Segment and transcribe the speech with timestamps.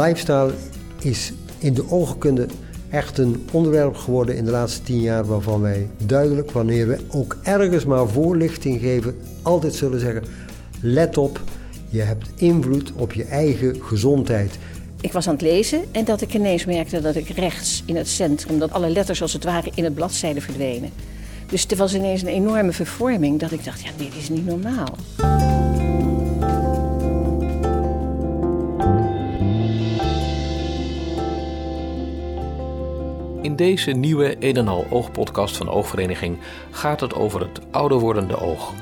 [0.00, 0.52] Lifestyle
[1.00, 2.46] is in de oogkunde
[2.90, 7.36] echt een onderwerp geworden in de laatste tien jaar waarvan wij duidelijk, wanneer we ook
[7.42, 10.24] ergens maar voorlichting geven, altijd zullen zeggen:
[10.80, 11.40] let op,
[11.88, 14.58] je hebt invloed op je eigen gezondheid.
[15.00, 18.08] Ik was aan het lezen en dat ik ineens merkte dat ik rechts in het
[18.08, 20.90] centrum, dat alle letters als het ware in het bladzijde verdwenen.
[21.46, 24.94] Dus er was ineens een enorme vervorming dat ik dacht, ja, dit is niet normaal.
[33.60, 36.38] Deze nieuwe 1 Al Oog podcast van Oogvereniging
[36.70, 38.72] gaat het over het ouder wordende oog.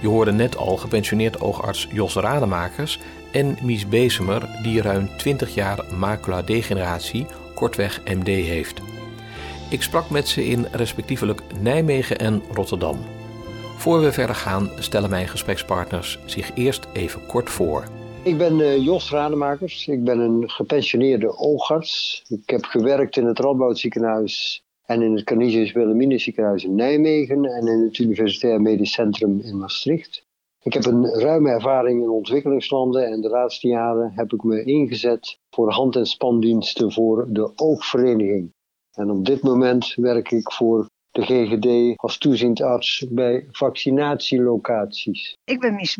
[0.00, 3.00] Je hoorde net al gepensioneerd oogarts Jos Rademakers
[3.32, 8.80] en Mies Bezemer die ruim 20 jaar macula-degeneratie, kortweg MD, heeft.
[9.70, 12.98] Ik sprak met ze in respectievelijk Nijmegen en Rotterdam.
[13.76, 17.97] Voor we verder gaan stellen mijn gesprekspartners zich eerst even kort voor.
[18.28, 19.86] Ik ben uh, Jos Rademakers.
[19.86, 22.22] Ik ben een gepensioneerde oogarts.
[22.26, 27.44] Ik heb gewerkt in het Radboud ziekenhuis en in het Canisius Wilhelmina ziekenhuis in Nijmegen
[27.44, 30.26] en in het Universitair Medisch Centrum in Maastricht.
[30.62, 35.38] Ik heb een ruime ervaring in ontwikkelingslanden en de laatste jaren heb ik me ingezet
[35.50, 38.52] voor hand- en spandiensten voor de oogvereniging.
[38.92, 45.36] En op dit moment werk ik voor de GGD als toeziend arts bij vaccinatielocaties.
[45.44, 45.96] Ik ben Mies.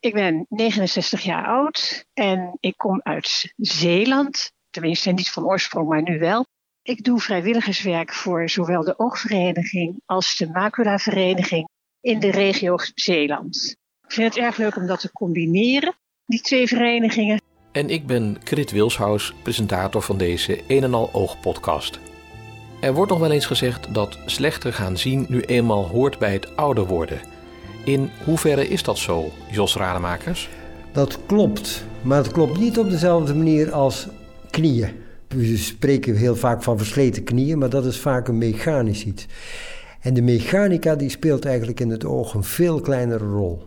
[0.00, 4.52] Ik ben 69 jaar oud en ik kom uit Zeeland.
[4.70, 6.46] Tenminste, niet van oorsprong, maar nu wel.
[6.82, 11.68] Ik doe vrijwilligerswerk voor zowel de Oogvereniging als de Macula-vereniging
[12.00, 13.76] in de regio Zeeland.
[14.06, 15.94] Ik vind het erg leuk om dat te combineren,
[16.26, 17.42] die twee verenigingen.
[17.72, 21.98] En ik ben Krit Wilshuis, presentator van deze een en al oog podcast.
[22.80, 26.56] Er wordt nog wel eens gezegd dat slechter gaan zien nu eenmaal hoort bij het
[26.56, 27.29] ouder worden.
[27.84, 30.48] In hoeverre is dat zo, Jos Rademakers?
[30.92, 34.08] Dat klopt, maar het klopt niet op dezelfde manier als
[34.50, 34.90] knieën.
[35.28, 39.26] We spreken heel vaak van versleten knieën, maar dat is vaak een mechanisch iets.
[40.00, 43.62] En de mechanica die speelt eigenlijk in het oog een veel kleinere rol.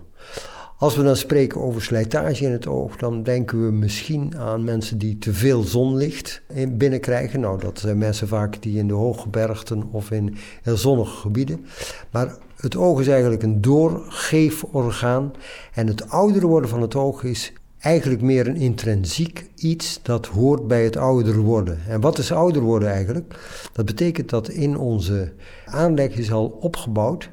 [0.83, 4.97] Als we dan spreken over slijtage in het oog, dan denken we misschien aan mensen
[4.97, 7.39] die te veel zonlicht binnenkrijgen.
[7.39, 11.65] Nou, dat zijn mensen vaak die in de hooggebergten of in heel zonnige gebieden.
[12.11, 15.33] Maar het oog is eigenlijk een doorgeeforgaan.
[15.73, 20.67] En het ouder worden van het oog is eigenlijk meer een intrinsiek iets dat hoort
[20.67, 21.79] bij het ouder worden.
[21.87, 23.35] En wat is ouder worden eigenlijk?
[23.73, 25.33] Dat betekent dat in onze
[25.65, 27.29] aanleg is al opgebouwd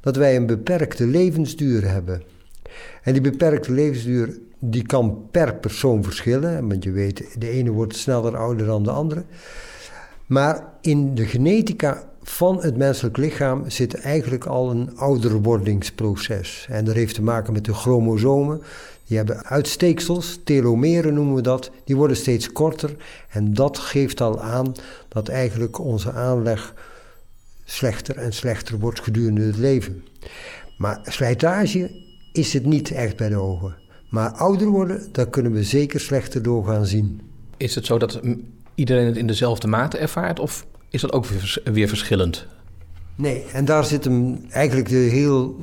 [0.00, 2.22] dat wij een beperkte levensduur hebben.
[3.02, 7.96] En die beperkte levensduur die kan per persoon verschillen, want je weet, de ene wordt
[7.96, 9.24] sneller ouder dan de andere.
[10.26, 16.66] Maar in de genetica van het menselijk lichaam zit eigenlijk al een ouderwordingsproces.
[16.68, 18.62] En dat heeft te maken met de chromosomen.
[19.06, 22.96] Die hebben uitsteeksels, telomeren noemen we dat, die worden steeds korter.
[23.28, 24.74] En dat geeft al aan
[25.08, 26.74] dat eigenlijk onze aanleg
[27.64, 30.04] slechter en slechter wordt gedurende het leven.
[30.78, 33.76] Maar slijtage is het niet echt bij de ogen.
[34.10, 37.20] Maar ouder worden, daar kunnen we zeker slechter door gaan zien.
[37.56, 38.20] Is het zo dat
[38.74, 41.26] iedereen het in dezelfde mate ervaart of is dat ook
[41.64, 42.46] weer, verschillend?
[43.14, 45.56] Nee, en daar zitten eigenlijk de heel,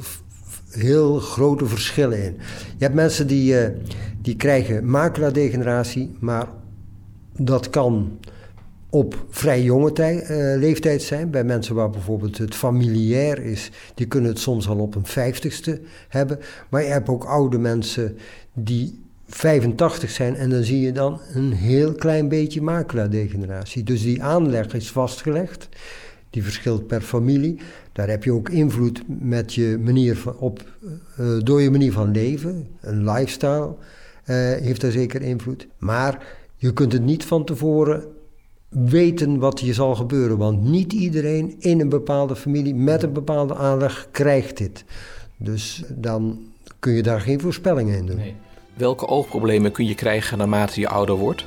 [0.70, 2.34] heel grote verschillen in.
[2.78, 3.68] Je hebt mensen die, uh,
[4.22, 6.48] die krijgen macula-degeneratie, maar
[7.38, 8.20] dat kan
[8.90, 11.30] op vrij jonge uh, leeftijd zijn.
[11.30, 15.82] Bij mensen waar bijvoorbeeld het familiair is, die kunnen het soms al op een vijftigste
[16.08, 16.40] hebben.
[16.70, 18.18] Maar je hebt ook oude mensen
[18.54, 23.84] die 85 zijn en dan zie je dan een heel klein beetje macula-degeneratie.
[23.84, 25.70] Dus die aanleg is vastgelegd.
[26.30, 27.60] Die verschilt per familie.
[27.92, 30.66] Daar heb je ook invloed met je manier van, op,
[31.20, 32.68] uh, door je manier van leven.
[32.82, 35.68] Een lifestyle uh, heeft daar zeker invloed.
[35.78, 38.04] Maar je kunt het niet van tevoren
[38.70, 40.38] weten wat je zal gebeuren.
[40.38, 44.86] Want niet iedereen in een bepaalde familie met een bepaalde aanleg krijgt dit.
[45.38, 46.40] Dus dan
[46.80, 48.16] kun je daar geen voorspellingen in doen.
[48.16, 48.36] Nee.
[48.74, 51.46] Welke oogproblemen kun je krijgen naarmate je ouder wordt?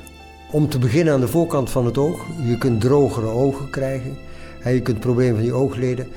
[0.51, 2.25] Om te beginnen aan de voorkant van het oog.
[2.45, 4.17] Je kunt drogere ogen krijgen.
[4.63, 6.07] Je kunt problemen van je oogleden.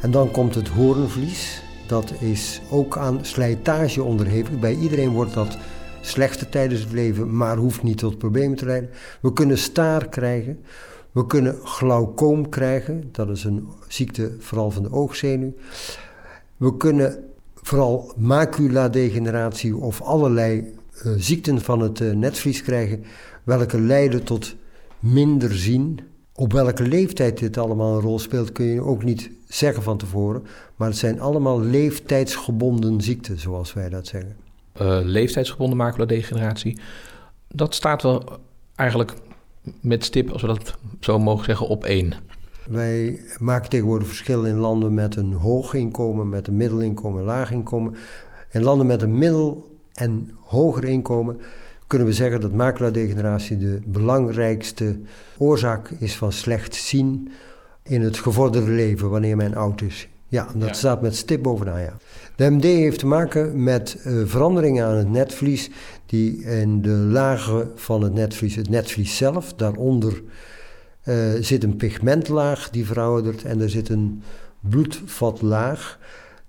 [0.00, 1.62] En dan komt het hoornvlies.
[1.86, 4.58] Dat is ook aan slijtage onderhevig.
[4.58, 5.56] Bij iedereen wordt dat
[6.04, 8.90] slechter tijdens het leven, maar hoeft niet tot problemen te leiden.
[9.20, 10.64] We kunnen staar krijgen.
[11.12, 13.08] We kunnen glaucoom krijgen.
[13.12, 15.54] Dat is een ziekte vooral van de oogzenuw.
[16.56, 17.24] We kunnen
[17.54, 20.74] vooral maculadegeneratie of allerlei
[21.06, 23.04] uh, ziekten van het uh, netvlies krijgen,
[23.44, 24.56] welke leiden tot
[24.98, 26.00] minder zien.
[26.34, 30.42] Op welke leeftijd dit allemaal een rol speelt, kun je ook niet zeggen van tevoren.
[30.76, 34.43] Maar het zijn allemaal leeftijdsgebonden ziekten, zoals wij dat zeggen.
[34.80, 36.78] Uh, leeftijdsgebonden maculadegeneratie,
[37.48, 38.38] Dat staat wel
[38.74, 39.12] eigenlijk
[39.80, 42.12] met stip, als we dat zo mogen zeggen, op één.
[42.66, 47.50] Wij maken tegenwoordig verschil in landen met een hoog inkomen, met een middelinkomen en laag
[47.50, 47.94] inkomen.
[48.50, 51.40] In landen met een middel- en hoger inkomen
[51.86, 54.98] kunnen we zeggen dat maculadegeneratie de belangrijkste
[55.38, 57.32] oorzaak is van slecht zien
[57.82, 60.08] in het gevorderde leven wanneer men oud is.
[60.28, 61.96] Ja, dat staat met stip bovenaan, ja.
[62.36, 65.70] De MD heeft te maken met uh, veranderingen aan het netvlies
[66.06, 70.22] die in de lagen van het netvlies, het netvlies zelf, daaronder
[71.04, 74.22] uh, zit een pigmentlaag die veroudert en er zit een
[74.60, 75.98] bloedvatlaag,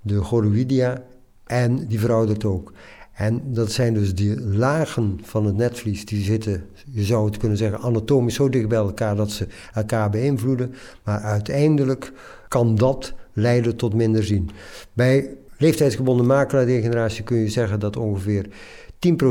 [0.02, 1.04] de choroidia,
[1.46, 2.72] en die veroudert ook.
[3.14, 7.58] En dat zijn dus die lagen van het netvlies, die zitten, je zou het kunnen
[7.58, 10.74] zeggen, anatomisch zo dicht bij elkaar dat ze elkaar beïnvloeden.
[11.04, 12.12] Maar uiteindelijk
[12.48, 14.50] kan dat leiden tot minder zien.
[14.94, 18.50] Bij leeftijdsgebonden maculadegeneratie kun je zeggen dat ongeveer 10%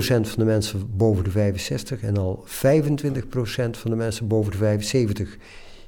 [0.04, 2.50] van de mensen boven de 65 en al 25%
[3.70, 5.36] van de mensen boven de 75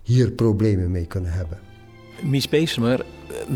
[0.03, 1.59] hier problemen mee kunnen hebben.
[2.23, 3.05] Mies Beesemer,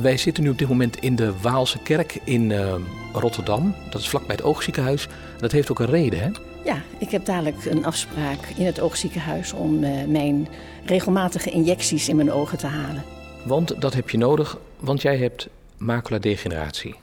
[0.03, 2.75] wij zitten nu op dit moment in de Waalse Kerk in uh,
[3.12, 3.75] Rotterdam.
[3.91, 5.09] Dat is vlakbij het Oogziekenhuis.
[5.38, 6.31] Dat heeft ook een reden, hè?
[6.65, 10.49] Ja, ik heb dadelijk een afspraak in het Oogziekenhuis om uh, mijn
[10.85, 13.03] regelmatige injecties in mijn ogen te halen.
[13.44, 15.49] Want dat heb je nodig, want jij hebt
[15.81, 16.94] maculadegeneratie.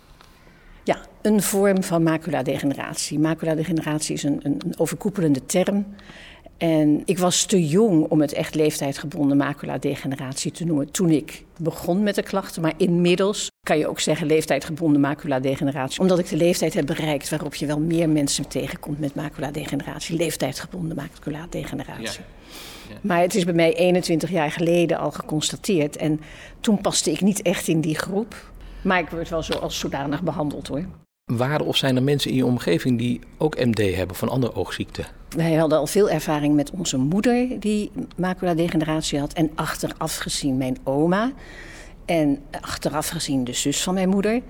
[0.84, 3.20] Ja, een vorm van maculadegeneratie.
[3.20, 5.86] Maculadegeneratie is een, een, een overkoepelende term.
[6.58, 12.04] En ik was te jong om het echt leeftijdgebonden maculadegeneratie te noemen toen ik begon
[12.04, 12.62] met de klachten.
[12.62, 16.00] Maar inmiddels kan je ook zeggen leeftijdgebonden maculadegeneratie.
[16.00, 20.18] Omdat ik de leeftijd heb bereikt waarop je wel meer mensen tegenkomt met maculadegeneratie.
[20.18, 22.04] Leeftijdgebonden maculadegeneratie.
[22.04, 22.36] Ja.
[22.90, 22.96] Ja.
[23.02, 25.98] Maar het is bij mij 21 jaar geleden al geconstateerd.
[25.98, 26.22] En
[26.60, 28.36] toen paste ik niet echt in die groep.
[28.88, 30.86] Maar ik word wel zo als zodanig behandeld hoor.
[31.26, 35.06] Waren of zijn er mensen in je omgeving die ook MD hebben van andere oogziekten?
[35.30, 39.34] Wij hadden al veel ervaring met onze moeder die maculadegeneratie had.
[39.34, 41.32] En achteraf gezien mijn oma.
[42.06, 44.42] En achteraf gezien de zus van mijn moeder.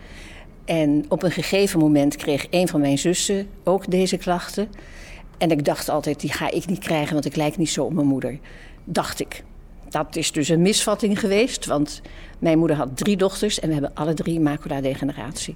[0.66, 4.70] En op een gegeven moment kreeg een van mijn zussen ook deze klachten.
[5.38, 7.94] En ik dacht altijd, die ga ik niet krijgen, want ik lijk niet zo op
[7.94, 8.40] mijn moeder.
[8.84, 9.44] Dacht ik.
[9.90, 12.02] Dat is dus een misvatting geweest, want
[12.40, 15.56] mijn moeder had drie dochters en we hebben alle drie maculadegeneratie.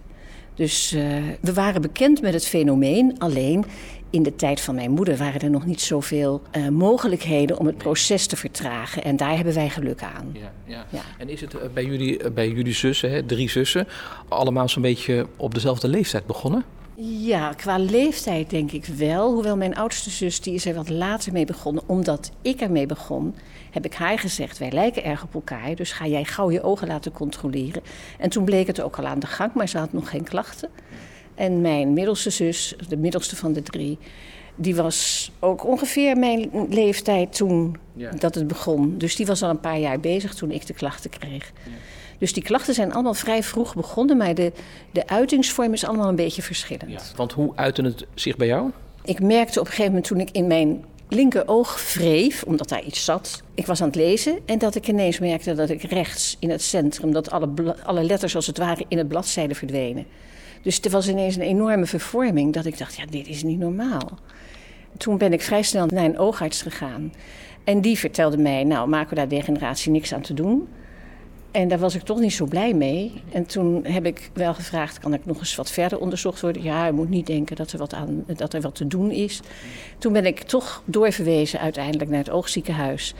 [0.55, 1.01] Dus uh,
[1.41, 3.15] we waren bekend met het fenomeen.
[3.19, 3.65] Alleen
[4.09, 7.77] in de tijd van mijn moeder waren er nog niet zoveel uh, mogelijkheden om het
[7.77, 9.03] proces te vertragen.
[9.03, 10.29] En daar hebben wij geluk aan.
[10.33, 10.85] Ja, ja.
[10.89, 11.01] ja.
[11.17, 13.87] En is het uh, bij, jullie, bij jullie zussen, hè, drie zussen,
[14.27, 16.63] allemaal zo'n beetje op dezelfde leeftijd begonnen?
[17.03, 19.33] Ja, qua leeftijd denk ik wel.
[19.33, 21.83] Hoewel mijn oudste zus die is er wat later mee begonnen.
[21.85, 23.35] Omdat ik ermee begon,
[23.71, 24.57] heb ik haar gezegd...
[24.57, 27.81] wij lijken erg op elkaar, dus ga jij gauw je ogen laten controleren.
[28.19, 30.69] En toen bleek het ook al aan de gang, maar ze had nog geen klachten.
[31.35, 33.97] En mijn middelste zus, de middelste van de drie...
[34.55, 38.11] die was ook ongeveer mijn leeftijd toen ja.
[38.11, 38.97] dat het begon.
[38.97, 41.51] Dus die was al een paar jaar bezig toen ik de klachten kreeg.
[41.63, 41.71] Ja.
[42.21, 44.51] Dus die klachten zijn allemaal vrij vroeg begonnen, maar de,
[44.91, 46.91] de uitingsvorm is allemaal een beetje verschillend.
[46.91, 48.71] Ja, want hoe uitte het zich bij jou?
[49.03, 53.05] Ik merkte op een gegeven moment toen ik in mijn linkeroog wreef, omdat daar iets
[53.05, 53.43] zat.
[53.53, 56.61] Ik was aan het lezen en dat ik ineens merkte dat ik rechts in het
[56.61, 60.05] centrum, dat alle, alle letters als het ware in het bladzijde verdwenen.
[60.61, 64.19] Dus er was ineens een enorme vervorming dat ik dacht, ja, dit is niet normaal.
[64.97, 67.13] Toen ben ik vrij snel naar een oogarts gegaan.
[67.63, 70.67] En die vertelde mij, nou, macula-degeneratie niks aan te doen.
[71.51, 73.11] En daar was ik toch niet zo blij mee.
[73.31, 76.63] En toen heb ik wel gevraagd: kan ik nog eens wat verder onderzocht worden?
[76.63, 79.39] Ja, je moet niet denken dat er wat, aan, dat er wat te doen is.
[79.97, 83.13] Toen ben ik toch doorverwezen uiteindelijk naar het oogziekenhuis.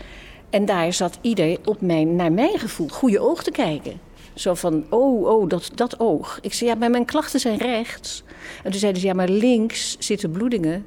[0.49, 3.99] En daar zat ieder op mijn, naar mijn gevoel, goede oog te kijken.
[4.33, 6.39] Zo van, oh, oh, dat, dat oog.
[6.41, 8.23] Ik zei, ja, maar mijn klachten zijn rechts.
[8.63, 10.85] En toen zeiden ze, ja, maar links zitten bloedingen.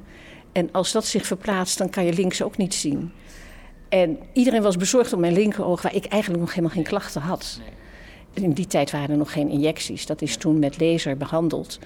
[0.51, 3.11] En als dat zich verplaatst, dan kan je links ook niet zien.
[3.89, 7.59] En iedereen was bezorgd om mijn linkeroog, waar ik eigenlijk nog helemaal geen klachten had.
[8.33, 10.05] In die tijd waren er nog geen injecties.
[10.05, 11.79] Dat is toen met laser behandeld.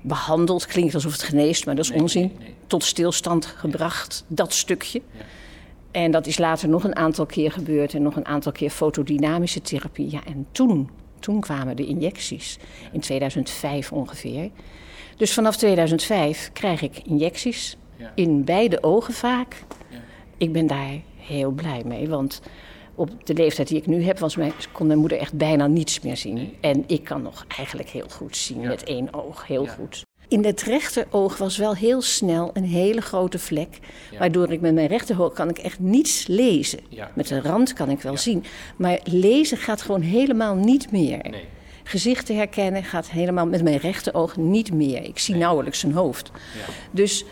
[0.00, 2.32] Behandeld klinkt alsof het geneest, maar dat is onzin.
[2.66, 5.02] Tot stilstand gebracht, dat stukje.
[5.90, 9.60] En dat is later nog een aantal keer gebeurd en nog een aantal keer fotodynamische
[9.60, 10.10] therapie.
[10.10, 12.58] Ja, en toen, toen kwamen de injecties,
[12.92, 14.50] in 2005 ongeveer.
[15.16, 17.76] Dus vanaf 2005 krijg ik injecties,
[18.14, 19.64] in beide ogen vaak.
[20.36, 21.00] Ik ben daar
[21.30, 22.08] heel blij mee.
[22.08, 22.40] Want
[22.94, 26.00] op de leeftijd die ik nu heb, was mijn, kon mijn moeder echt bijna niets
[26.00, 26.34] meer zien.
[26.34, 26.56] Nee.
[26.60, 28.68] En ik kan nog eigenlijk heel goed zien ja.
[28.68, 29.70] met één oog, heel ja.
[29.70, 30.02] goed.
[30.28, 33.78] In het rechteroog was wel heel snel een hele grote vlek.
[34.10, 34.18] Ja.
[34.18, 36.80] Waardoor ik met mijn rechteroog kan ik echt niets lezen.
[37.14, 38.44] Met de rand kan ik wel zien.
[38.76, 41.28] Maar lezen gaat gewoon helemaal niet meer.
[41.30, 41.44] Nee.
[41.82, 45.02] Gezichten herkennen gaat helemaal met mijn rechteroog niet meer.
[45.04, 45.42] Ik zie nee.
[45.42, 46.30] nauwelijks zijn hoofd.
[46.90, 47.24] Dus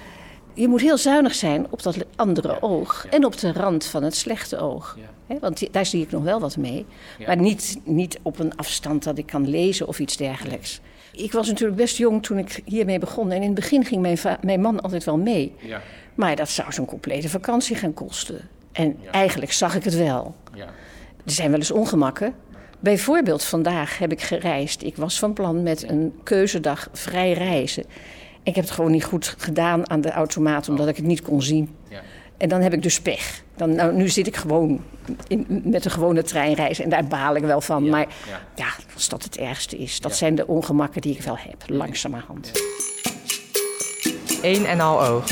[0.59, 4.17] je moet heel zuinig zijn op dat andere oog en op de rand van het
[4.17, 4.97] slechte oog.
[5.41, 6.87] want daar zie ik nog wel wat mee.
[7.27, 10.81] Maar niet, niet op een afstand dat ik kan lezen of iets dergelijks.
[11.13, 13.31] Ik was natuurlijk best jong toen ik hiermee begon.
[13.31, 15.55] En in het begin ging mijn, mijn man altijd wel mee.
[16.15, 18.49] Maar dat zou zo'n complete vakantie gaan kosten.
[18.73, 20.35] En eigenlijk zag ik het wel.
[21.25, 22.35] Er zijn wel eens ongemakken.
[22.81, 24.83] Bijvoorbeeld vandaag heb ik gereisd.
[24.83, 27.85] Ik was van plan met een keuzedag vrij reizen.
[28.49, 31.43] Ik heb het gewoon niet goed gedaan aan de automaat, omdat ik het niet kon
[31.43, 31.75] zien.
[31.89, 32.01] Ja.
[32.37, 33.43] En dan heb ik dus pech.
[33.57, 34.85] Dan, nou, nu zit ik gewoon
[35.27, 37.89] in, met een gewone treinreis en daar baal ik wel van.
[37.89, 38.41] maar ja.
[38.55, 38.67] ja.
[38.95, 42.53] als dat het ergste is, dat zijn de ongemakken die ik wel heb, langzamerhand.
[44.43, 45.27] Eén en al oog.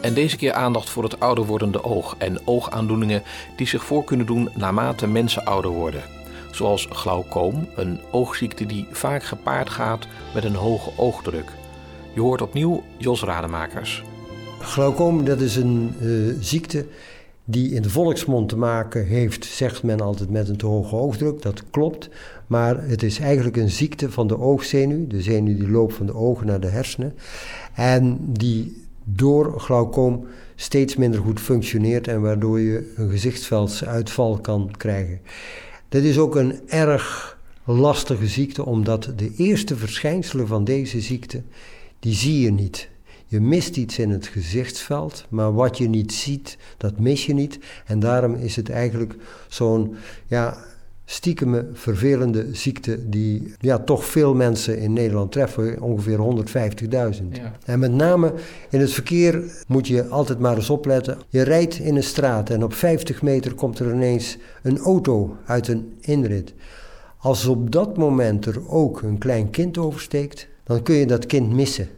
[0.00, 3.22] En deze keer aandacht voor het ouder wordende oog en oogaandoeningen
[3.56, 6.02] die zich voor kunnen doen naarmate mensen ouder worden
[6.54, 11.50] zoals glaucoom, een oogziekte die vaak gepaard gaat met een hoge oogdruk.
[12.14, 14.04] Je hoort opnieuw Jos Rademakers.
[14.60, 16.86] Glaucoom, dat is een uh, ziekte
[17.44, 21.42] die in de volksmond te maken heeft, zegt men altijd met een te hoge oogdruk.
[21.42, 22.08] Dat klopt,
[22.46, 26.14] maar het is eigenlijk een ziekte van de oogzenuw, de zenuw die loopt van de
[26.14, 27.14] ogen naar de hersenen.
[27.74, 35.20] En die door glaucoom steeds minder goed functioneert en waardoor je een gezichtsveldsuitval kan krijgen.
[35.94, 41.42] Dat is ook een erg lastige ziekte, omdat de eerste verschijnselen van deze ziekte,
[41.98, 42.88] die zie je niet.
[43.26, 47.58] Je mist iets in het gezichtsveld, maar wat je niet ziet, dat mis je niet.
[47.86, 49.14] En daarom is het eigenlijk
[49.48, 49.96] zo'n
[50.26, 50.64] ja,
[51.04, 56.44] stiekeme, vervelende ziekte die ja, toch veel mensen in Nederland treffen, ongeveer
[57.20, 57.24] 150.000.
[57.64, 58.32] En met name
[58.70, 61.18] in het verkeer moet je altijd maar eens opletten.
[61.28, 65.68] Je rijdt in een straat en op 50 meter komt er ineens een auto uit
[65.68, 66.54] een inrit.
[67.18, 71.52] Als op dat moment er ook een klein kind oversteekt, dan kun je dat kind
[71.52, 71.88] missen.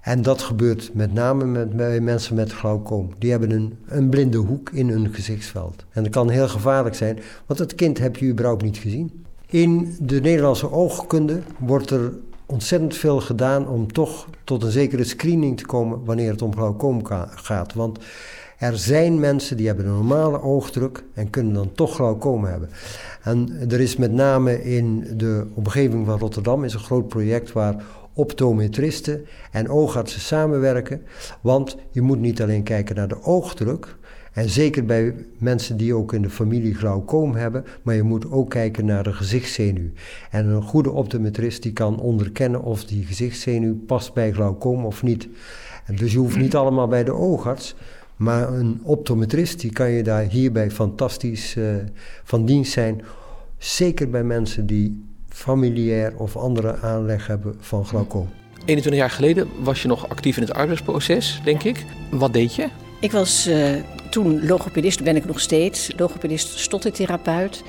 [0.00, 3.10] En dat gebeurt met name met, bij mensen met glaucoom.
[3.18, 5.84] Die hebben een, een blinde hoek in hun gezichtsveld.
[5.90, 9.24] En dat kan heel gevaarlijk zijn, want dat kind heb je überhaupt niet gezien.
[9.46, 12.12] In de Nederlandse oogkunde wordt er
[12.46, 17.04] ontzettend veel gedaan om toch tot een zekere screening te komen wanneer het om glaucoom
[17.34, 17.74] gaat.
[17.74, 17.98] Want
[18.58, 22.70] er zijn mensen die hebben een normale oogdruk en kunnen dan toch glaucoom hebben.
[23.22, 27.84] En er is met name in de omgeving van Rotterdam is een groot project waar
[28.20, 31.02] optometristen en oogartsen samenwerken.
[31.40, 33.98] Want je moet niet alleen kijken naar de oogdruk.
[34.32, 38.50] En zeker bij mensen die ook in de familie glaucoom hebben, maar je moet ook
[38.50, 39.90] kijken naar de gezichtszenuw.
[40.30, 45.28] En een goede optometrist die kan onderkennen of die gezichtszenuw past bij glaucoom of niet.
[45.86, 47.74] En dus je hoeft niet allemaal bij de oogarts,
[48.16, 51.74] maar een optometrist die kan je daar hierbij fantastisch uh,
[52.24, 53.02] van dienst zijn.
[53.58, 58.28] Zeker bij mensen die familiair of andere aanleg hebben van glaucoom.
[58.64, 61.84] 21 jaar geleden was je nog actief in het arbeidsproces, denk ik.
[62.10, 62.68] Wat deed je?
[63.00, 63.70] Ik was uh,
[64.10, 67.62] toen logopedist, ben ik nog steeds, logopedist, stottertherapeut.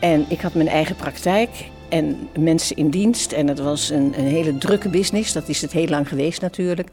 [0.00, 1.50] En ik had mijn eigen praktijk
[1.88, 3.32] en mensen in dienst.
[3.32, 6.88] En dat was een, een hele drukke business, dat is het heel lang geweest natuurlijk.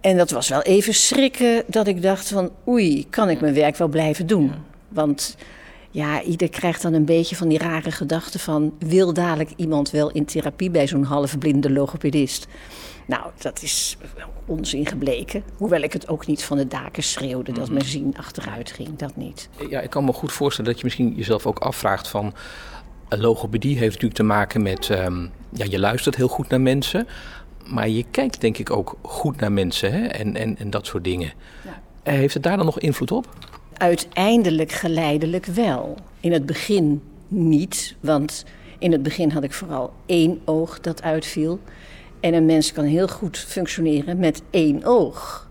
[0.00, 3.76] En dat was wel even schrikken dat ik dacht van oei, kan ik mijn werk
[3.76, 4.52] wel blijven doen?
[4.88, 5.36] Want
[5.90, 8.74] ja, ieder krijgt dan een beetje van die rare gedachte van...
[8.78, 12.46] wil dadelijk iemand wel in therapie bij zo'n halfblinde logopedist?
[13.06, 13.96] Nou, dat is
[14.46, 15.42] onzin gebleken.
[15.56, 19.16] Hoewel ik het ook niet van de daken schreeuwde dat mijn zien achteruit ging, dat
[19.16, 19.48] niet.
[19.68, 22.34] Ja, ik kan me goed voorstellen dat je misschien jezelf ook afvraagt van...
[23.08, 24.90] Logopedie heeft natuurlijk te maken met...
[24.90, 27.06] Ehm, ja, je luistert heel goed naar mensen...
[27.66, 30.06] maar je kijkt denk ik ook goed naar mensen hè?
[30.06, 31.32] En, en, en dat soort dingen.
[31.64, 31.80] Ja.
[32.12, 33.26] Heeft het daar dan nog invloed op?
[33.78, 35.96] Uiteindelijk geleidelijk wel.
[36.20, 38.44] In het begin niet, want
[38.78, 41.60] in het begin had ik vooral één oog dat uitviel.
[42.20, 45.47] En een mens kan heel goed functioneren met één oog.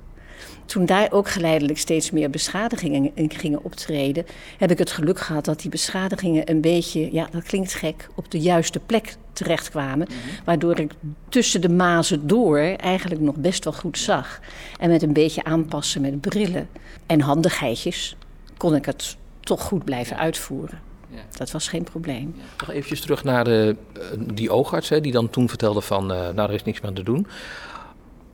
[0.67, 4.25] Toen daar ook geleidelijk steeds meer beschadigingen in gingen optreden,
[4.57, 8.31] heb ik het geluk gehad dat die beschadigingen een beetje, ja, dat klinkt gek, op
[8.31, 10.07] de juiste plek terechtkwamen.
[10.09, 10.91] Mm Waardoor ik
[11.29, 14.39] tussen de mazen door eigenlijk nog best wel goed zag.
[14.79, 16.69] En met een beetje aanpassen met brillen
[17.05, 18.15] en handigheidjes
[18.57, 20.79] kon ik het toch goed blijven uitvoeren.
[21.09, 21.19] Ja.
[21.31, 22.33] Dat was geen probleem.
[22.37, 22.43] Ja.
[22.57, 24.01] Nog eventjes terug naar de, eh,
[24.33, 26.95] die oogarts, hè, die dan toen vertelde van, uh, nou, er is niks meer aan
[26.95, 27.27] te doen.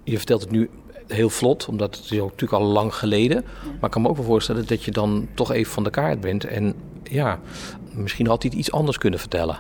[0.04, 0.70] Je vertelt het nu
[1.08, 3.44] heel vlot, omdat het is ook natuurlijk al lang geleden.
[3.64, 6.22] Maar ik kan me ook wel voorstellen dat je dan toch even van de kaart
[6.22, 6.44] bent.
[6.46, 7.40] En ja,
[7.94, 9.60] misschien had hij iets anders kunnen vertellen.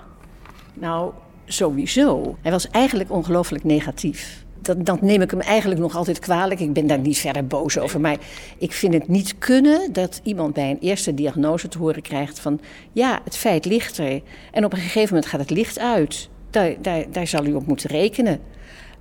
[0.73, 1.11] Nou,
[1.45, 2.37] sowieso.
[2.41, 4.45] Hij was eigenlijk ongelooflijk negatief.
[4.61, 6.59] Dat, dat, neem ik hem eigenlijk nog altijd kwalijk.
[6.59, 8.01] Ik ben daar niet verder boos over.
[8.01, 8.17] Maar
[8.57, 12.59] ik vind het niet kunnen dat iemand bij een eerste diagnose te horen krijgt van...
[12.91, 14.21] ja, het feit ligt er.
[14.51, 16.29] En op een gegeven moment gaat het licht uit.
[16.49, 18.39] Daar, daar, daar zal u op moeten rekenen.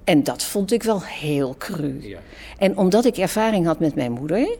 [0.04, 1.98] En dat vond ik wel heel cru.
[2.00, 2.18] Ja.
[2.58, 4.56] En omdat ik ervaring had met mijn moeder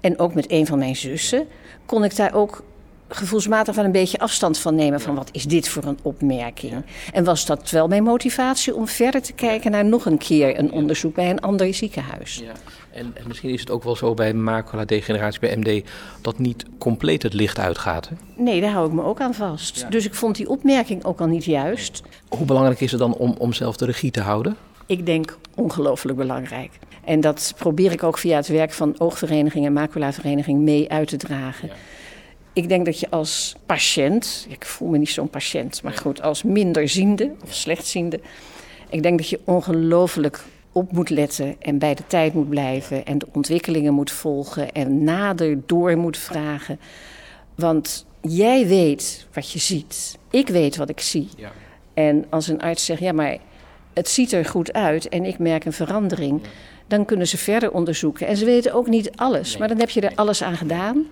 [0.00, 1.46] en ook met een van mijn zussen,
[1.86, 2.62] kon ik daar ook
[3.08, 5.00] gevoelsmatig wel een beetje afstand van nemen.
[5.00, 6.84] Van wat is dit voor een opmerking?
[7.12, 10.72] En was dat wel mijn motivatie om verder te kijken naar nog een keer een
[10.72, 12.42] onderzoek bij een ander ziekenhuis?
[12.44, 12.52] Ja.
[12.90, 15.88] En, en, misschien is het ook wel zo bij macula-degeneratie, bij MD,
[16.20, 18.08] dat niet compleet het licht uitgaat.
[18.08, 18.42] Hè?
[18.42, 19.86] Nee, daar hou ik me ook aan vast.
[19.90, 22.02] Dus ik vond die opmerking ook al niet juist.
[22.28, 24.56] Hoe belangrijk is het dan om, om zelf de regie te houden?
[24.88, 26.70] Ik denk ongelooflijk belangrijk.
[27.04, 31.16] En dat probeer ik ook via het werk van oogvereniging en maculavereniging mee uit te
[31.16, 31.70] dragen.
[32.52, 36.42] Ik denk dat je als patiënt, ik voel me niet zo'n patiënt, maar goed, als
[36.42, 38.20] minderziende of slechtziende,
[38.90, 43.18] ik denk dat je ongelooflijk op moet letten en bij de tijd moet blijven en
[43.18, 46.80] de ontwikkelingen moet volgen en nader door moet vragen.
[47.54, 50.18] Want jij weet wat je ziet.
[50.30, 51.28] Ik weet wat ik zie.
[51.36, 51.52] Ja.
[51.94, 53.36] En als een arts zegt, ja, maar
[53.98, 56.42] het ziet er goed uit en ik merk een verandering,
[56.86, 58.26] dan kunnen ze verder onderzoeken.
[58.26, 61.06] En ze weten ook niet alles, maar dan heb je er alles aan gedaan.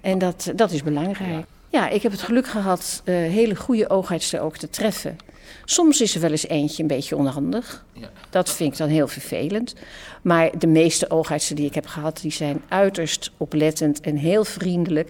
[0.00, 1.44] En dat, dat is belangrijk.
[1.68, 5.16] Ja, ik heb het geluk gehad uh, hele goede oogartsen ook te treffen.
[5.64, 7.84] Soms is er wel eens eentje een beetje onhandig.
[7.92, 8.10] Ja.
[8.30, 9.74] Dat vind ik dan heel vervelend.
[10.22, 15.08] Maar de meeste oogartsen die ik heb gehad, die zijn uiterst oplettend en heel vriendelijk.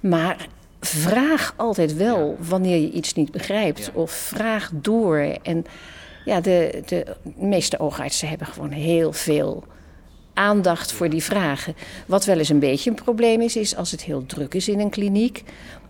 [0.00, 0.46] Maar
[0.80, 3.90] vraag altijd wel wanneer je iets niet begrijpt.
[3.92, 5.18] Of vraag door.
[5.42, 5.64] En
[6.30, 9.64] ja, de, de meeste oogartsen hebben gewoon heel veel
[10.34, 11.76] aandacht voor die vragen.
[12.06, 14.80] Wat wel eens een beetje een probleem is, is als het heel druk is in
[14.80, 15.42] een kliniek.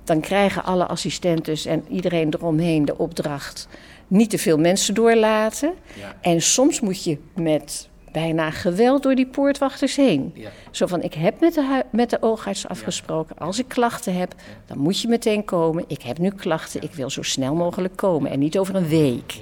[0.04, 3.68] Dan krijgen alle assistentes en iedereen eromheen de opdracht
[4.06, 5.72] niet te veel mensen doorlaten.
[6.20, 10.34] En soms moet je met bijna geweld door die poortwachters heen.
[10.70, 14.34] Zo van, ik heb met de, met de oogarts afgesproken, als ik klachten heb,
[14.66, 15.84] dan moet je meteen komen.
[15.86, 19.38] Ik heb nu klachten, ik wil zo snel mogelijk komen en niet over een week.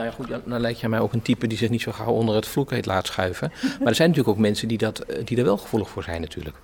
[0.00, 2.12] Nou ja, goed, dan lijkt jij mij ook een type die zich niet zo gauw
[2.12, 3.52] onder het vloekheet laat schuiven.
[3.62, 6.20] Maar er zijn natuurlijk ook mensen die, dat, eh, die er wel gevoelig voor zijn
[6.20, 6.56] natuurlijk.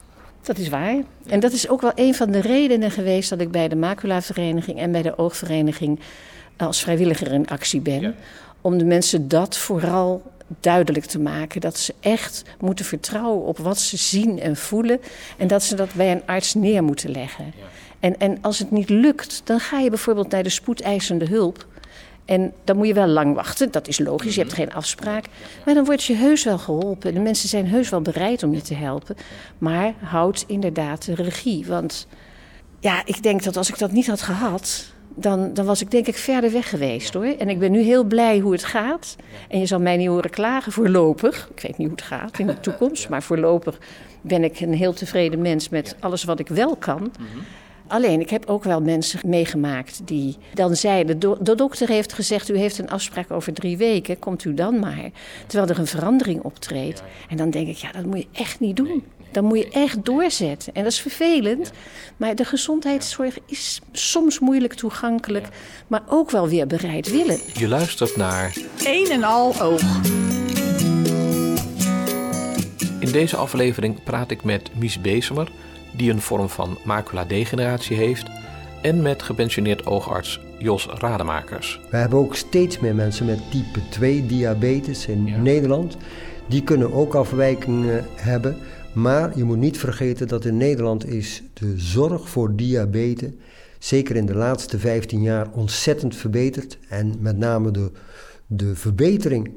[0.42, 0.96] Dat is waar.
[1.26, 4.78] En dat is ook wel een van de redenen geweest dat ik bij de maculavereniging
[4.78, 6.00] en bij de oogvereniging
[6.56, 8.14] als vrijwilliger in actie ben.
[8.60, 10.22] Om de mensen dat vooral
[10.60, 11.60] duidelijk te maken.
[11.60, 15.00] Dat ze echt moeten vertrouwen op wat ze zien en voelen.
[15.36, 17.52] En dat ze dat bij een arts neer moeten leggen.
[18.00, 21.66] En, en als het niet lukt, dan ga je bijvoorbeeld naar de spoedeisende hulp.
[22.26, 25.24] En dan moet je wel lang wachten, dat is logisch, je hebt geen afspraak.
[25.64, 27.14] Maar dan word je heus wel geholpen.
[27.14, 29.16] De mensen zijn heus wel bereid om je te helpen.
[29.58, 31.66] Maar houd inderdaad de regie.
[31.66, 32.06] Want
[32.80, 36.06] ja, ik denk dat als ik dat niet had gehad, dan, dan was ik denk
[36.06, 37.24] ik verder weg geweest hoor.
[37.24, 39.16] En ik ben nu heel blij hoe het gaat.
[39.48, 41.48] En je zal mij niet horen klagen voorlopig.
[41.54, 43.78] Ik weet niet hoe het gaat in de toekomst, maar voorlopig
[44.20, 47.12] ben ik een heel tevreden mens met alles wat ik wel kan.
[47.88, 51.18] Alleen, ik heb ook wel mensen meegemaakt die dan zeiden...
[51.18, 55.10] de dokter heeft gezegd, u heeft een afspraak over drie weken, komt u dan maar.
[55.46, 57.02] Terwijl er een verandering optreedt.
[57.28, 59.04] En dan denk ik, ja, dat moet je echt niet doen.
[59.30, 60.74] Dan moet je echt doorzetten.
[60.74, 61.72] En dat is vervelend.
[62.16, 65.48] Maar de gezondheidszorg is soms moeilijk toegankelijk,
[65.86, 67.58] maar ook wel weer bereidwillig.
[67.58, 68.56] Je luistert naar...
[68.84, 69.82] Een en al oog.
[73.00, 75.50] In deze aflevering praat ik met Mies Bezemer
[75.96, 78.26] die een vorm van maculadegeneratie heeft,
[78.82, 81.80] en met gepensioneerd oogarts Jos Rademakers.
[81.90, 85.96] We hebben ook steeds meer mensen met type 2 diabetes in Nederland.
[86.48, 88.56] Die kunnen ook afwijkingen hebben.
[88.92, 93.30] Maar je moet niet vergeten dat in Nederland is de zorg voor diabetes,
[93.78, 96.78] zeker in de laatste 15 jaar, ontzettend verbeterd.
[96.88, 97.90] En met name de,
[98.46, 99.50] de verbetering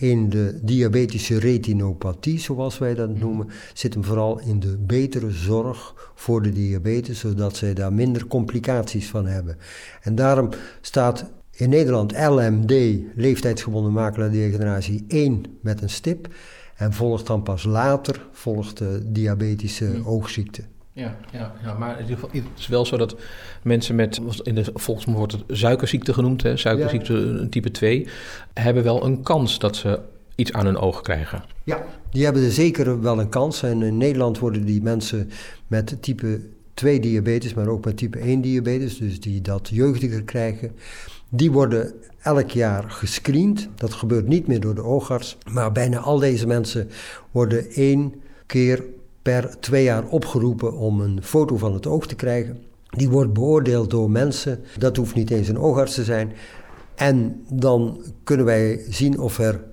[0.00, 6.12] in de diabetische retinopathie, zoals wij dat noemen, zit hem vooral in de betere zorg
[6.14, 9.56] voor de diabetes, zodat zij daar minder complicaties van hebben.
[10.02, 10.48] En daarom
[10.80, 12.72] staat in Nederland LMD,
[13.14, 16.28] leeftijdsgebonden maculadegeneratie, 1 met een stip.
[16.76, 20.06] En volgt dan pas later volgt de diabetische hmm.
[20.06, 20.62] oogziekte.
[21.00, 23.16] Ja, ja, ja, maar in ieder geval, het is wel zo dat
[23.62, 28.08] mensen met, in de volksmond wordt het suikerziekte genoemd, hè, suikerziekte type 2,
[28.54, 30.00] hebben wel een kans dat ze
[30.34, 31.44] iets aan hun ogen krijgen.
[31.64, 33.62] Ja, die hebben er zeker wel een kans.
[33.62, 35.30] En in Nederland worden die mensen
[35.66, 36.40] met type
[36.74, 40.72] 2 diabetes, maar ook met type 1 diabetes, dus die dat jeugdiger krijgen,
[41.28, 43.68] die worden elk jaar gescreend.
[43.74, 46.88] Dat gebeurt niet meer door de oogarts, maar bijna al deze mensen
[47.30, 48.14] worden één
[48.46, 48.84] keer
[49.22, 52.58] per twee jaar opgeroepen om een foto van het oog te krijgen.
[52.90, 56.32] Die wordt beoordeeld door mensen, dat hoeft niet eens een oogarts te zijn.
[56.94, 59.64] En dan kunnen wij zien of er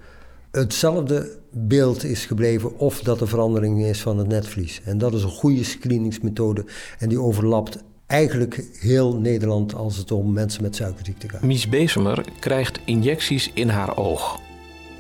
[0.52, 4.82] hetzelfde beeld is gebleven of dat er verandering is van het netvlies.
[4.86, 6.66] En dat is een goede screeningsmethode
[7.00, 11.42] en die overlapt eigenlijk heel Nederland als het om mensen met suikerziekte gaat.
[11.42, 14.40] Mies Bezemer krijgt injecties in haar oog.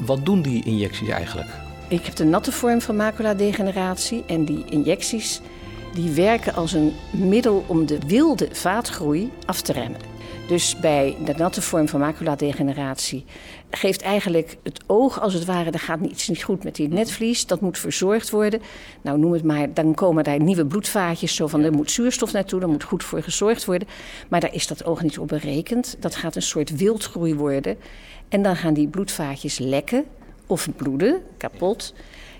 [0.06, 1.67] Wat doen die injecties eigenlijk?
[1.89, 5.41] Ik heb de natte vorm van maculadegeneratie en die injecties
[5.93, 10.00] die werken als een middel om de wilde vaatgroei af te remmen.
[10.47, 13.26] Dus bij de natte vorm van maculadegeneratie
[13.69, 17.45] geeft eigenlijk het oog als het ware, er gaat iets niet goed met die netvlies,
[17.45, 18.62] dat moet verzorgd worden.
[19.02, 22.60] Nou, noem het maar, dan komen daar nieuwe bloedvaatjes, zo van er moet zuurstof naartoe,
[22.60, 23.88] daar moet goed voor gezorgd worden.
[24.28, 25.97] Maar daar is dat oog niet op berekend.
[26.00, 27.78] Dat gaat een soort wildgroei worden.
[28.30, 30.06] En dan gaan die bloedvaatjes lekken
[30.48, 31.94] of bloeden, kapot.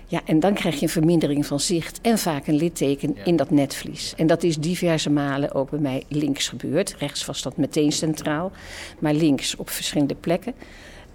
[0.06, 3.50] Ja, en dan krijg je een vermindering van zicht en vaak een litteken in dat
[3.50, 4.14] netvlies.
[4.16, 6.94] En dat is diverse malen ook bij mij links gebeurd.
[6.98, 8.52] Rechts was dat meteen centraal,
[8.98, 10.54] maar links op verschillende plekken.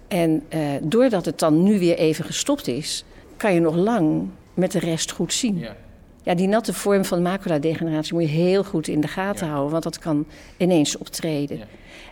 [0.08, 3.04] En uh, doordat het dan nu weer even gestopt is,
[3.36, 5.58] kan je nog lang met de rest goed zien.
[5.58, 5.76] Ja.
[6.22, 9.82] Ja, die natte vorm van maculadegeneratie moet je heel goed in de gaten houden, want
[9.82, 10.26] dat kan
[10.56, 11.58] ineens optreden.
[11.58, 11.64] Ja.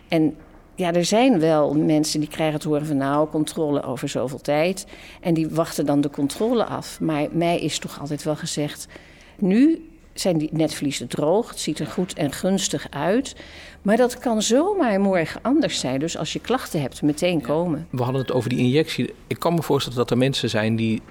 [0.07, 0.35] En
[0.75, 4.85] ja, er zijn wel mensen die krijgen te horen van nou, controle over zoveel tijd.
[5.21, 6.99] En die wachten dan de controle af.
[6.99, 8.87] Maar mij is toch altijd wel gezegd,
[9.37, 11.49] nu zijn die netvliezen droog.
[11.49, 13.35] Het ziet er goed en gunstig uit.
[13.81, 15.99] Maar dat kan zomaar morgen anders zijn.
[15.99, 17.87] Dus als je klachten hebt, meteen komen.
[17.89, 19.13] We hadden het over die injectie.
[19.27, 21.01] Ik kan me voorstellen dat er mensen zijn die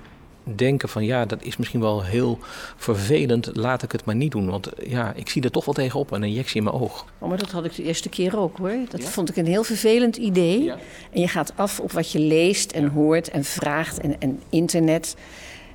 [0.44, 2.38] denken van ja, dat is misschien wel heel
[2.76, 4.50] vervelend, laat ik het maar niet doen.
[4.50, 7.06] Want ja, ik zie er toch wel tegenop, een injectie in mijn oog.
[7.18, 8.76] Oh, maar dat had ik de eerste keer ook hoor.
[8.88, 10.62] Dat vond ik een heel vervelend idee.
[10.62, 10.76] Ja.
[11.10, 15.16] En je gaat af op wat je leest en hoort en vraagt en, en internet.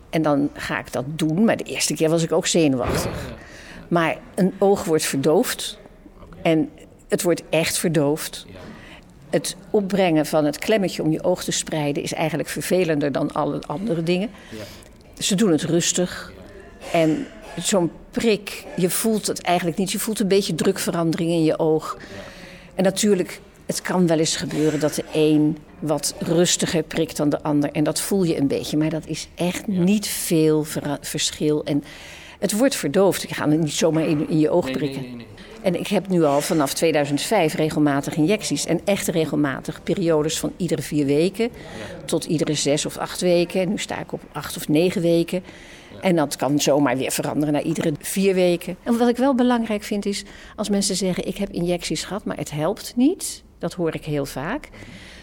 [0.10, 1.44] En dan ga ik dat doen.
[1.44, 3.36] Maar de eerste keer was ik ook zenuwachtig.
[3.88, 5.80] Maar een oog wordt verdoofd.
[6.42, 6.70] En
[7.08, 8.46] het wordt echt verdoofd
[9.30, 13.62] het opbrengen van het klemmetje om je oog te spreiden is eigenlijk vervelender dan alle
[13.68, 14.30] andere dingen.
[14.50, 14.64] Ja.
[15.24, 16.34] Ze doen het rustig.
[16.92, 19.92] En zo'n prik, je voelt het eigenlijk niet.
[19.92, 21.98] Je voelt een beetje drukverandering in je oog.
[22.76, 27.42] En natuurlijk, het kan wel eens gebeuren dat de een wat rustiger prikt dan de
[27.42, 27.72] ander.
[27.72, 28.78] En dat voel je een beetje.
[28.78, 30.66] Maar dat is echt niet veel
[31.02, 31.64] verschil.
[31.64, 31.84] En
[32.40, 33.22] het wordt verdoofd.
[33.22, 35.02] Je gaat het niet zomaar in, in je oog prikken.
[35.02, 35.28] Nee, nee,
[35.62, 38.66] en ik heb nu al vanaf 2005 regelmatig injecties.
[38.66, 39.84] En echt regelmatig.
[39.84, 41.50] Periodes van iedere vier weken
[42.06, 43.70] tot iedere zes of acht weken.
[43.70, 45.44] Nu sta ik op acht of negen weken.
[46.02, 48.78] En dat kan zomaar weer veranderen naar iedere vier weken.
[48.84, 50.24] En wat ik wel belangrijk vind is,
[50.56, 53.44] als mensen zeggen: Ik heb injecties gehad, maar het helpt niet.
[53.58, 54.70] Dat hoor ik heel vaak.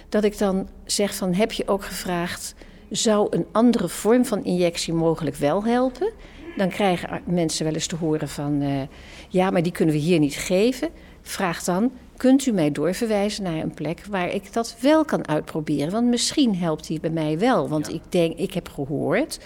[0.09, 2.55] Dat ik dan zeg: van, Heb je ook gevraagd,
[2.91, 6.13] zou een andere vorm van injectie mogelijk wel helpen?
[6.57, 8.63] Dan krijgen mensen wel eens te horen van...
[8.63, 8.81] Uh,
[9.35, 10.89] ja, maar die kunnen we hier niet geven.
[11.23, 15.93] Vraag dan, kunt u mij doorverwijzen naar een plek waar ik dat wel kan uitproberen?
[15.93, 17.69] Want misschien helpt die bij mij wel.
[17.69, 19.41] Want ik denk, ik heb gehoord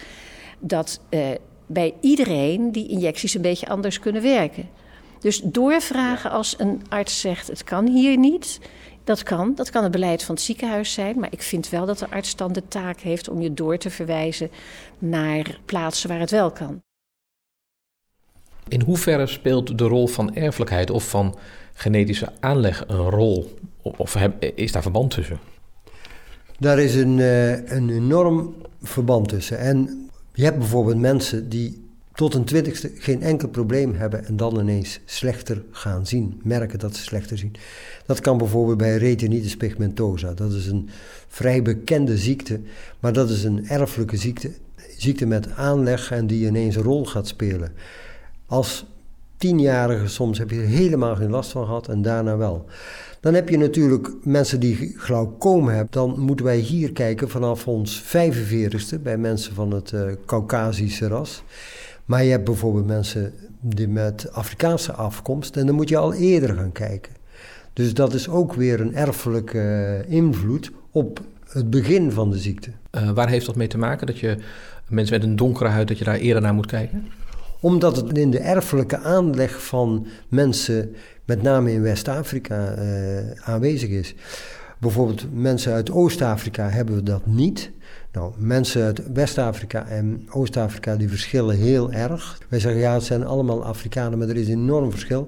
[0.59, 1.27] dat uh,
[1.67, 4.69] bij iedereen die injecties een beetje anders kunnen werken.
[5.19, 8.59] Dus doorvragen als een arts zegt: het kan hier niet.
[9.03, 9.55] Dat kan.
[9.55, 11.19] Dat kan het beleid van het ziekenhuis zijn.
[11.19, 13.89] Maar ik vind wel dat de arts dan de taak heeft om je door te
[13.89, 14.51] verwijzen
[14.99, 16.81] naar plaatsen waar het wel kan.
[18.69, 21.37] In hoeverre speelt de rol van erfelijkheid of van
[21.73, 23.53] genetische aanleg een rol?
[23.81, 24.15] Of
[24.55, 25.39] is daar verband tussen?
[26.59, 29.59] Daar is een, eh, een enorm verband tussen.
[29.59, 34.59] En je hebt bijvoorbeeld mensen die tot een twintigste geen enkel probleem hebben en dan
[34.59, 37.55] ineens slechter gaan zien, merken dat ze slechter zien.
[38.05, 40.33] Dat kan bijvoorbeeld bij retinitis pigmentosa.
[40.33, 40.89] Dat is een
[41.27, 42.59] vrij bekende ziekte,
[42.99, 44.51] maar dat is een erfelijke ziekte.
[44.97, 47.71] Ziekte met aanleg en die ineens een rol gaat spelen.
[48.49, 48.85] Als
[49.37, 52.65] tienjarige soms heb je helemaal geen last van gehad en daarna wel.
[53.19, 55.87] Dan heb je natuurlijk mensen die glaucoom hebben.
[55.91, 61.43] Dan moeten wij hier kijken vanaf ons 45ste bij mensen van het uh, Caucasische ras.
[62.05, 66.55] Maar je hebt bijvoorbeeld mensen die met Afrikaanse afkomst en dan moet je al eerder
[66.55, 67.13] gaan kijken.
[67.73, 72.69] Dus dat is ook weer een erfelijke eh, invloed op het begin van de ziekte.
[72.91, 74.37] Uh, waar heeft dat mee te maken dat je
[74.87, 77.07] mensen met een donkere huid dat je daar eerder naar moet kijken?
[77.59, 80.95] Omdat het in de erfelijke aanleg van mensen,
[81.25, 84.15] met name in West-Afrika, uh, aanwezig is.
[84.79, 87.71] Bijvoorbeeld mensen uit Oost-Afrika hebben we dat niet.
[88.11, 92.41] Nou, mensen uit West-Afrika en Oost-Afrika die verschillen heel erg.
[92.49, 95.27] Wij zeggen ja, het zijn allemaal Afrikanen, maar er is een enorm verschil.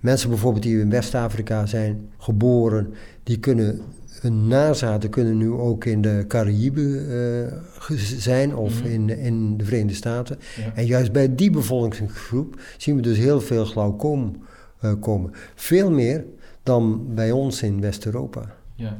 [0.00, 3.80] Mensen bijvoorbeeld die in West-Afrika zijn geboren, die kunnen
[4.20, 8.90] hun nazaten kunnen nu ook in de Caraïben uh, zijn of mhm.
[8.90, 10.38] in, in de Verenigde Staten.
[10.74, 14.36] En juist bij die bevolkingsgroep zien we dus heel veel glaucoom
[14.84, 15.32] uh, komen.
[15.54, 16.24] Veel meer
[16.62, 18.54] dan bij ons in West-Europa.
[18.74, 18.96] Ja.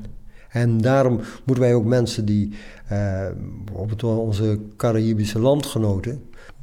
[0.49, 2.49] En daarom moeten wij ook mensen die,
[2.93, 3.29] uh,
[3.65, 6.23] bijvoorbeeld onze Caraïbische landgenoten,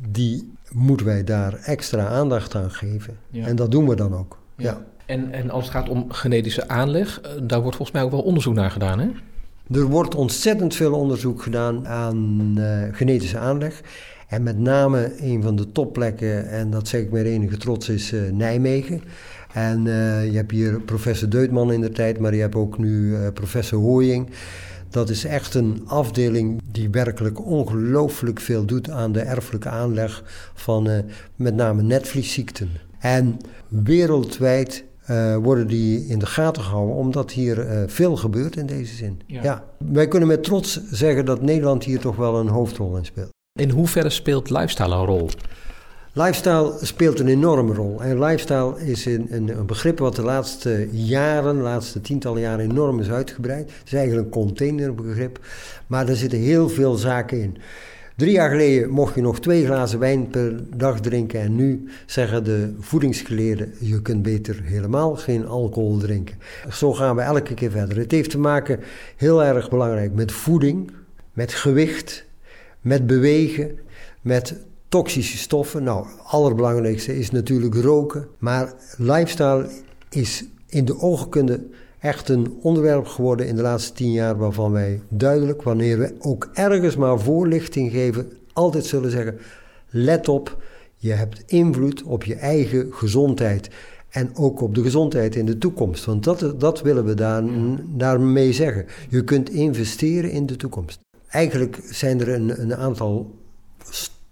[0.09, 3.17] die moeten wij daar extra aandacht aan geven.
[3.31, 4.39] En dat doen we dan ook.
[4.55, 4.85] ja.
[5.07, 8.21] En, en als het gaat om genetische aanleg, eh, daar wordt volgens mij ook wel
[8.21, 9.07] onderzoek naar gedaan, hè?
[9.71, 13.81] Er wordt ontzettend veel onderzoek gedaan aan uh, genetische aanleg.
[14.27, 18.13] En met name een van de topplekken, en dat zeg ik met enige trots, is
[18.13, 19.01] uh, Nijmegen.
[19.53, 19.83] En
[20.31, 24.29] je hebt hier professor Deutman in de tijd, maar je hebt ook nu professor Hooying.
[24.89, 30.89] Dat is echt een afdeling die werkelijk ongelooflijk veel doet aan de erfelijke aanleg van
[31.35, 32.69] met name netvliesziekten.
[32.99, 38.65] En wereldwijd uh, worden die in de gaten gehouden, omdat hier uh, veel gebeurt in
[38.65, 39.21] deze zin.
[39.25, 39.43] Ja.
[39.43, 39.63] ja.
[39.77, 43.29] Wij kunnen met trots zeggen dat Nederland hier toch wel een hoofdrol in speelt.
[43.59, 45.29] In hoeverre speelt lifestyle een rol?
[46.13, 48.03] Lifestyle speelt een enorme rol.
[48.03, 52.69] En lifestyle is een, een, een, begrip wat de laatste jaren, de laatste tientallen jaren
[52.69, 53.71] enorm is uitgebreid.
[53.79, 55.39] Het is eigenlijk een containerbegrip,
[55.87, 57.57] maar er zitten heel veel zaken in.
[58.17, 61.39] Drie jaar geleden mocht je nog twee glazen wijn per dag drinken.
[61.39, 66.37] En nu zeggen de voedingsgeleerden: je kunt beter helemaal geen alcohol drinken.
[66.71, 67.97] Zo gaan we elke keer verder.
[67.97, 68.79] Het heeft te maken,
[69.15, 70.91] heel erg belangrijk, met voeding,
[71.33, 72.25] met gewicht,
[72.81, 73.79] met bewegen,
[74.21, 74.55] met
[74.89, 75.83] toxische stoffen.
[75.83, 78.27] Nou, het allerbelangrijkste is natuurlijk roken.
[78.37, 79.69] Maar lifestyle
[80.09, 81.65] is in de oogkunde
[81.99, 86.49] echt een onderwerp geworden in de laatste tien jaar waarvan wij duidelijk, wanneer we ook
[86.53, 89.37] ergens maar voorlichting geven, altijd zullen zeggen:
[89.89, 90.63] let op,
[90.95, 93.69] je hebt invloed op je eigen gezondheid.
[94.09, 96.05] En ook op de gezondheid in de toekomst.
[96.05, 97.43] Want dat, dat willen we daar,
[97.85, 98.85] daarmee zeggen.
[99.09, 100.99] Je kunt investeren in de toekomst.
[101.27, 103.35] Eigenlijk zijn er een, een aantal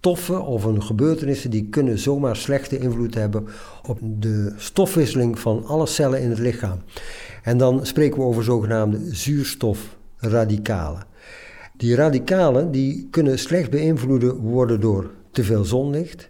[0.06, 3.48] stoffen of een gebeurtenissen die kunnen zomaar slechte invloed hebben
[3.88, 6.80] op de stofwisseling van alle cellen in het lichaam.
[7.44, 11.04] En dan spreken we over zogenaamde zuurstofradicalen.
[11.78, 16.30] Die radicalen die kunnen slecht beïnvloed worden door te veel zonlicht,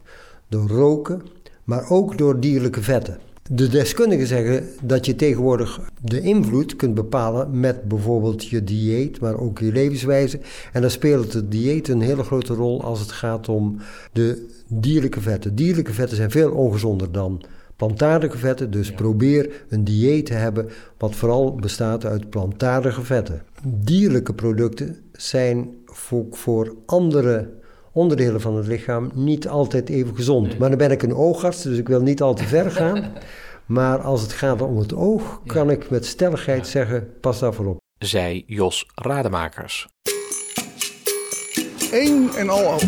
[0.49, 1.21] door roken,
[1.63, 3.19] maar ook door dierlijke vetten.
[3.51, 9.39] De deskundigen zeggen dat je tegenwoordig de invloed kunt bepalen met bijvoorbeeld je dieet, maar
[9.39, 10.39] ook je levenswijze.
[10.73, 13.77] En dan speelt het dieet een hele grote rol als het gaat om
[14.11, 15.55] de dierlijke vetten.
[15.55, 17.41] Dierlijke vetten zijn veel ongezonder dan
[17.75, 18.71] plantaardige vetten.
[18.71, 23.41] Dus probeer een dieet te hebben wat vooral bestaat uit plantaardige vetten.
[23.63, 27.49] Dierlijke producten zijn voor, voor andere
[27.95, 30.57] onderdelen van het lichaam niet altijd even gezond.
[30.57, 33.13] Maar dan ben ik een oogarts, dus ik wil niet al te ver gaan.
[33.65, 37.77] maar als het gaat om het oog, kan ik met stelligheid zeggen: pas daarvoor op.
[37.97, 39.87] Zij Jos Rademakers.
[41.91, 42.83] Eén en al oog.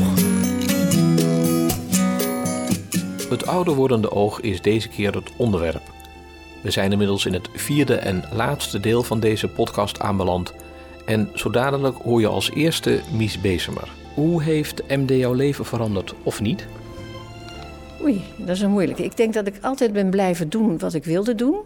[3.29, 5.81] Het ouder wordende oog is deze keer het onderwerp.
[6.63, 10.53] We zijn inmiddels in het vierde en laatste deel van deze podcast aanbeland.
[11.05, 13.89] En zo dadelijk hoor je als eerste Mies Bezemer.
[14.17, 16.65] Hoe heeft MD jouw leven veranderd of niet?
[18.01, 19.03] Oei, dat is een moeilijke.
[19.03, 21.57] Ik denk dat ik altijd ben blijven doen wat ik wilde doen.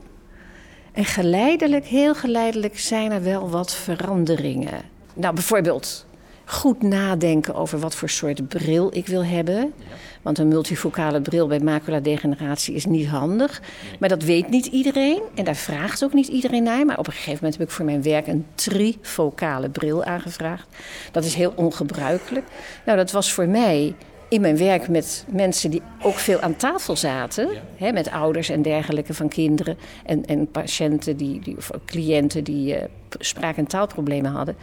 [0.92, 4.82] En geleidelijk, heel geleidelijk, zijn er wel wat veranderingen.
[5.14, 6.06] Nou, bijvoorbeeld
[6.52, 9.74] goed nadenken over wat voor soort bril ik wil hebben.
[10.22, 13.62] Want een multifocale bril bij maculadegeneratie is niet handig.
[14.00, 15.22] Maar dat weet niet iedereen.
[15.36, 16.86] En daar vraagt ook niet iedereen naar.
[16.86, 20.68] Maar op een gegeven moment heb ik voor mijn werk een trifocale bril aangevraagd.
[21.12, 22.46] Dat is heel ongebruikelijk.
[22.86, 23.96] Nou, dat was voor mij
[24.30, 28.62] in mijn werk met mensen die ook veel aan tafel zaten, hè, met ouders en
[28.62, 32.82] dergelijke van kinderen en, en patiënten die, die, of cliënten die uh,
[33.20, 34.56] spraak- en taalproblemen hadden.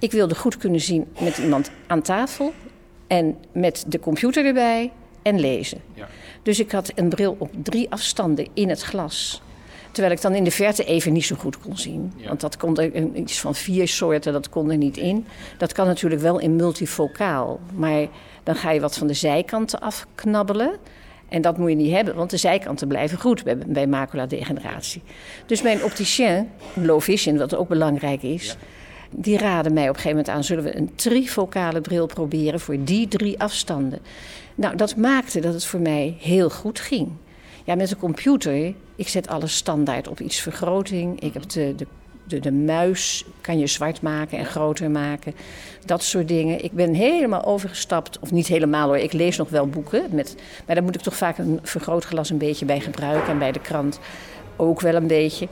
[0.00, 2.52] Ik wilde goed kunnen zien met iemand aan tafel
[3.06, 5.80] en met de computer erbij en lezen.
[5.94, 6.08] Ja.
[6.42, 9.42] Dus ik had een bril op drie afstanden in het glas.
[9.92, 12.12] Terwijl ik dan in de verte even niet zo goed kon zien.
[12.26, 15.26] Want dat kon er iets van vier soorten, dat kon er niet in.
[15.58, 17.60] Dat kan natuurlijk wel in multifocaal.
[17.74, 18.06] Maar
[18.42, 20.76] dan ga je wat van de zijkanten afknabbelen.
[21.28, 25.02] En dat moet je niet hebben, want de zijkanten blijven goed bij, bij maculadegeneratie.
[25.46, 28.56] Dus mijn opticien, low vision, wat ook belangrijk is...
[29.10, 32.84] Die raden mij op een gegeven moment aan: zullen we een trifocale bril proberen voor
[32.84, 33.98] die drie afstanden?
[34.54, 37.08] Nou, dat maakte dat het voor mij heel goed ging.
[37.64, 41.20] Ja, met de computer, ik zet alles standaard op iets vergroting.
[41.20, 41.86] Ik heb de, de
[42.30, 45.34] de, de, muis kan je zwart maken en groter maken.
[45.84, 46.64] Dat soort dingen.
[46.64, 50.02] Ik ben helemaal overgestapt, of niet helemaal hoor, ik lees nog wel boeken.
[50.10, 53.32] Met, maar daar moet ik toch vaak een vergrootglas een beetje bij gebruiken.
[53.32, 54.00] En bij de krant
[54.56, 55.48] ook wel een beetje.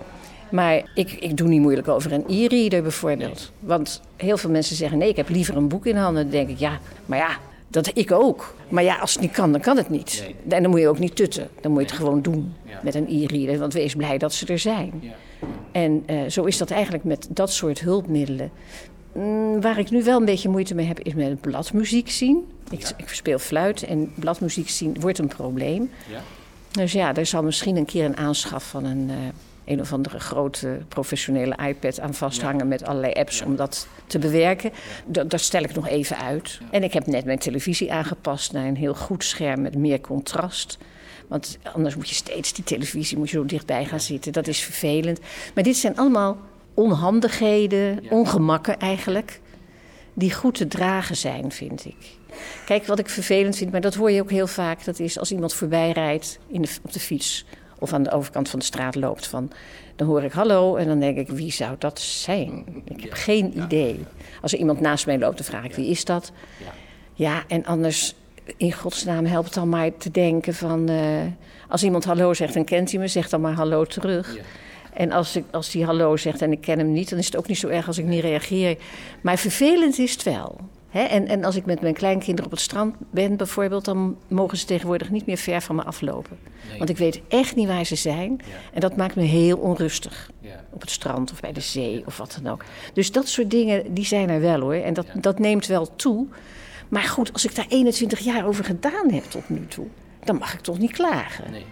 [0.51, 3.53] Maar ik, ik doe niet moeilijk over een e-reader bijvoorbeeld.
[3.61, 6.23] Want heel veel mensen zeggen: nee, ik heb liever een boek in handen.
[6.23, 8.55] Dan denk ik: ja, maar ja, dat ik ook.
[8.69, 10.25] Maar ja, als het niet kan, dan kan het niet.
[10.49, 11.49] En dan moet je ook niet tutten.
[11.61, 13.59] Dan moet je het gewoon doen met een e-reader.
[13.59, 14.93] Want wees blij dat ze er zijn.
[15.01, 15.13] Ja.
[15.73, 18.51] En uh, zo is dat eigenlijk met dat soort hulpmiddelen.
[19.13, 22.47] Mm, waar ik nu wel een beetje moeite mee heb, is met bladmuziek zien.
[22.71, 25.91] Ik, ik speel fluit en bladmuziek zien wordt een probleem.
[26.11, 26.21] Ja.
[26.71, 29.09] Dus ja, er zal misschien een keer een aanschaf van een.
[29.09, 29.17] Uh,
[29.69, 34.71] een of andere grote professionele iPad aan vasthangen met allerlei apps om dat te bewerken.
[35.07, 36.61] Dat, dat stel ik nog even uit.
[36.71, 40.79] En ik heb net mijn televisie aangepast naar een heel goed scherm met meer contrast.
[41.29, 44.33] Want anders moet je steeds die televisie moet je zo dichtbij gaan zitten.
[44.33, 45.21] Dat is vervelend.
[45.55, 46.37] Maar dit zijn allemaal
[46.75, 49.41] onhandigheden, ongemakken eigenlijk,
[50.15, 51.97] die goed te dragen zijn, vind ik.
[52.65, 55.33] Kijk, wat ik vervelend vind, maar dat hoor je ook heel vaak, dat is als
[55.33, 57.45] iemand voorbij rijdt in de, op de fiets
[57.79, 59.27] of aan de overkant van de straat loopt.
[59.27, 59.51] Van,
[59.97, 62.65] dan hoor ik hallo en dan denk ik, wie zou dat zijn?
[62.85, 64.05] Ik heb geen idee.
[64.43, 66.33] Als er iemand naast mij loopt, dan vraag ik, wie is dat?
[67.15, 68.15] Ja, en anders,
[68.57, 70.91] in godsnaam, helpt dan maar te denken van...
[70.91, 71.21] Uh,
[71.69, 74.37] als iemand hallo zegt, dan kent hij me, zeg dan maar hallo terug.
[74.93, 77.37] En als, ik, als die hallo zegt en ik ken hem niet, dan is het
[77.37, 78.77] ook niet zo erg als ik niet reageer.
[79.21, 80.61] Maar vervelend is het wel.
[81.07, 84.67] En, en als ik met mijn kleinkinderen op het strand ben bijvoorbeeld, dan mogen ze
[84.67, 86.39] tegenwoordig niet meer ver van me aflopen.
[86.79, 88.41] Want ik weet echt niet waar ze zijn.
[88.73, 90.31] En dat maakt me heel onrustig.
[90.71, 92.65] Op het strand of bij de zee of wat dan ook.
[92.93, 94.75] Dus dat soort dingen, die zijn er wel hoor.
[94.75, 96.27] En dat, dat neemt wel toe.
[96.89, 99.87] Maar goed, als ik daar 21 jaar over gedaan heb tot nu toe,
[100.25, 101.51] dan mag ik toch niet klagen.
[101.51, 101.65] Nee.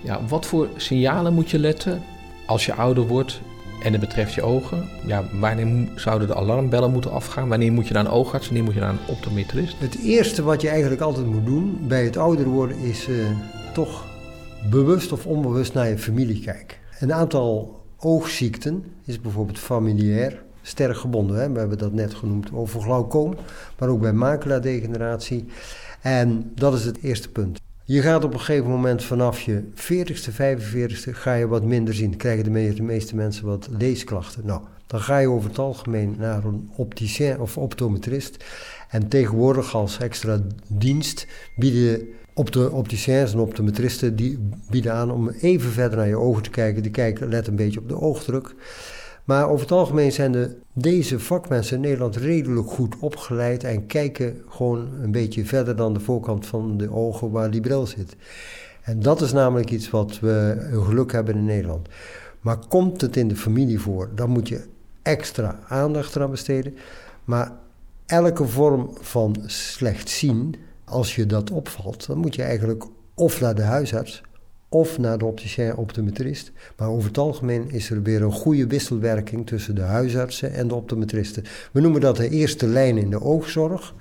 [0.00, 2.02] Ja, wat voor signalen moet je letten
[2.46, 3.40] als je ouder wordt
[3.82, 7.48] en het betreft je ogen, ja, wanneer zouden de alarmbellen moeten afgaan?
[7.48, 8.46] Wanneer moet je naar een oogarts?
[8.46, 9.76] Wanneer moet je naar een optometrist?
[9.78, 13.16] Het eerste wat je eigenlijk altijd moet doen bij het ouder worden is uh,
[13.72, 14.06] toch
[14.70, 16.76] bewust of onbewust naar je familie kijken.
[17.00, 21.36] Een aantal oogziekten is bijvoorbeeld familiair sterk gebonden.
[21.36, 21.52] Hè?
[21.52, 23.34] We hebben dat net genoemd over glaucoom,
[23.78, 25.44] maar ook bij maculadegeneratie.
[26.00, 27.61] En dat is het eerste punt.
[27.92, 32.16] Je gaat op een gegeven moment vanaf je 40ste, 45ste ga je wat minder zien.
[32.16, 34.46] Krijgen de, meeste mensen wat leesklachten.
[34.46, 38.44] Nou, dan ga je over het algemeen naar een opticien of optometrist.
[38.88, 41.26] En tegenwoordig als extra dienst
[41.56, 44.38] bieden op de opticiens en optometristen die
[44.70, 46.82] bieden aan om even verder naar je ogen te kijken.
[46.82, 48.54] Die kijken, let een beetje op de oogdruk.
[49.24, 54.42] Maar over het algemeen zijn de, deze vakmensen in Nederland redelijk goed opgeleid en kijken
[54.48, 58.16] gewoon een beetje verder dan de voorkant van de ogen waar die bril zit.
[58.82, 61.88] En dat is namelijk iets wat we een geluk hebben in Nederland.
[62.40, 64.64] Maar komt het in de familie voor, dan moet je
[65.02, 66.74] extra aandacht eraan besteden.
[67.24, 67.52] Maar
[68.06, 70.54] elke vorm van slecht zien,
[70.84, 74.22] als je dat opvalt, dan moet je eigenlijk of naar de huisarts
[74.72, 76.52] of naar de opticien optometrist.
[76.76, 80.74] Maar over het algemeen is er weer een goede wisselwerking tussen de huisartsen en de
[80.74, 81.44] optometristen.
[81.72, 83.94] We noemen dat de eerste lijn in de oogzorg.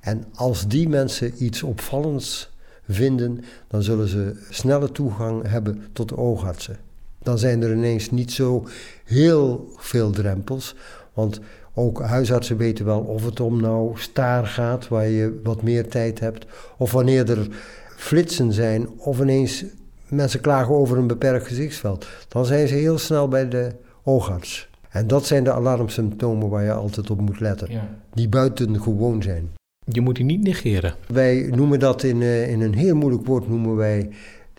[0.00, 2.50] En als die mensen iets opvallends
[2.88, 6.78] vinden, dan zullen ze snelle toegang hebben tot de oogartsen.
[7.22, 8.66] Dan zijn er ineens niet zo
[9.04, 10.74] heel veel drempels,
[11.14, 11.40] want
[11.74, 16.20] ook huisartsen weten wel of het om nou staar gaat, waar je wat meer tijd
[16.20, 16.46] hebt,
[16.78, 17.48] of wanneer er
[17.96, 19.64] flitsen zijn, of ineens
[20.10, 24.68] mensen klagen over een beperkt gezichtsveld, dan zijn ze heel snel bij de oogarts.
[24.90, 27.96] En dat zijn de alarmsymptomen waar je altijd op moet letten, ja.
[28.14, 29.50] die buitengewoon zijn.
[29.84, 30.94] Je moet die niet negeren.
[31.08, 34.08] Wij noemen dat in, uh, in een heel moeilijk woord noemen wij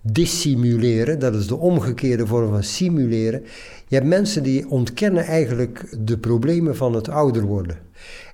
[0.01, 1.19] dissimuleren.
[1.19, 3.43] Dat is de omgekeerde vorm van simuleren.
[3.87, 7.77] Je hebt mensen die ontkennen eigenlijk de problemen van het ouder worden.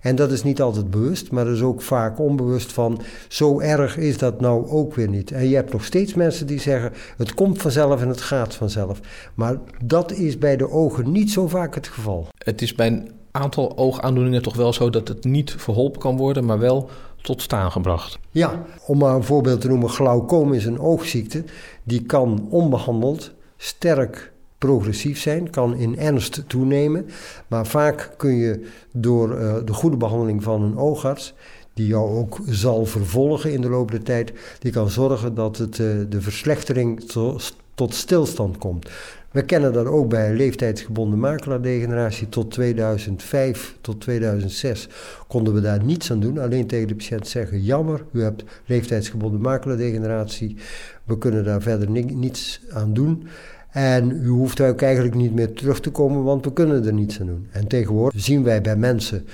[0.02, 3.98] En dat is niet altijd bewust, maar dat is ook vaak onbewust van zo erg
[3.98, 5.32] is dat nou ook weer niet.
[5.32, 9.00] En je hebt nog steeds mensen die zeggen het komt vanzelf en het gaat vanzelf.
[9.34, 12.28] Maar dat is bij de ogen niet zo vaak het geval.
[12.38, 16.46] Het is bij een aantal oogaandoeningen toch wel zo dat het niet verholpen kan worden,
[16.46, 16.90] maar wel
[17.22, 18.20] tot staan gebracht.
[18.32, 21.44] Ja, om maar een voorbeeld te noemen, glaucoom is een oogziekte
[21.84, 27.06] die kan onbehandeld sterk progressief zijn, kan in ernst toenemen.
[27.48, 31.34] Maar vaak kun je door uh, de goede behandeling van een oogarts,
[31.74, 35.78] die jou ook zal vervolgen in de loop der tijd, die kan zorgen dat het,
[35.78, 37.38] uh, de verslechtering to,
[37.74, 38.90] tot stilstand komt.
[39.32, 42.30] We kennen dat ook bij leeftijdsgebonden makelaardegeneratie.
[42.30, 44.88] Tot 2005, tot 2006
[45.28, 46.40] konden we daar niets aan doen.
[46.40, 50.58] Alleen tegen de patiënt zeggen: jammer, u hebt leeftijdsgebonden makelaardegeneratie.
[51.04, 53.28] We kunnen daar verder niets aan doen.
[53.70, 57.20] En u hoeft ook eigenlijk niet meer terug te komen, want we kunnen er niets
[57.20, 57.48] aan doen.
[57.52, 59.26] En tegenwoordig zien wij bij mensen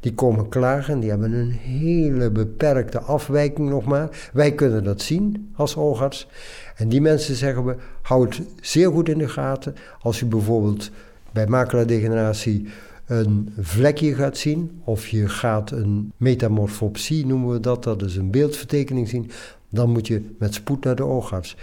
[0.00, 4.30] die komen klagen, die hebben een hele beperkte afwijking nog maar.
[4.32, 6.28] Wij kunnen dat zien als oogarts.
[6.76, 9.74] En die mensen zeggen we, hou het zeer goed in de gaten.
[10.00, 10.90] Als u bijvoorbeeld
[11.32, 12.66] bij maculadegeneratie
[13.06, 18.30] een vlekje gaat zien, of je gaat een metamorfopsie noemen we dat, dat is een
[18.30, 19.30] beeldvertekening zien,
[19.68, 21.56] dan moet je met spoed naar de oogarts.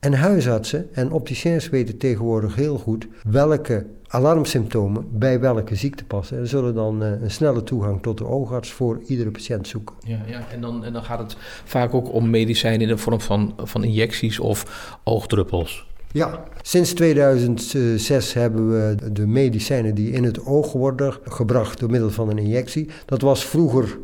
[0.00, 6.38] En huisartsen en opticiens weten tegenwoordig heel goed welke alarmsymptomen bij welke ziekte passen.
[6.38, 9.96] En zullen dan uh, een snelle toegang tot de oogarts voor iedere patiënt zoeken.
[10.06, 10.48] Ja, ja.
[10.52, 13.84] En, dan, en dan gaat het vaak ook om medicijnen in de vorm van, van
[13.84, 15.88] injecties of oogdruppels.
[16.12, 22.10] Ja, sinds 2006 hebben we de medicijnen die in het oog worden gebracht door middel
[22.10, 22.88] van een injectie.
[23.06, 23.98] Dat was vroeger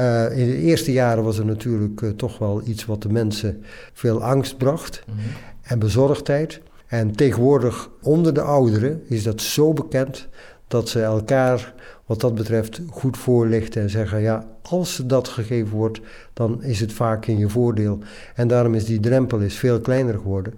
[0.00, 3.64] uh, in de eerste jaren was er natuurlijk uh, toch wel iets wat de mensen
[3.92, 5.22] veel angst bracht mm -hmm.
[5.62, 6.60] en bezorgdheid.
[6.86, 10.28] En tegenwoordig onder de ouderen is dat zo bekend
[10.66, 11.74] dat ze elkaar
[12.06, 16.00] wat dat betreft goed voorlichten en zeggen: ja, als dat gegeven wordt,
[16.32, 17.98] dan is het vaak in je voordeel.
[18.34, 20.54] En daarom is die drempel is veel kleiner geworden.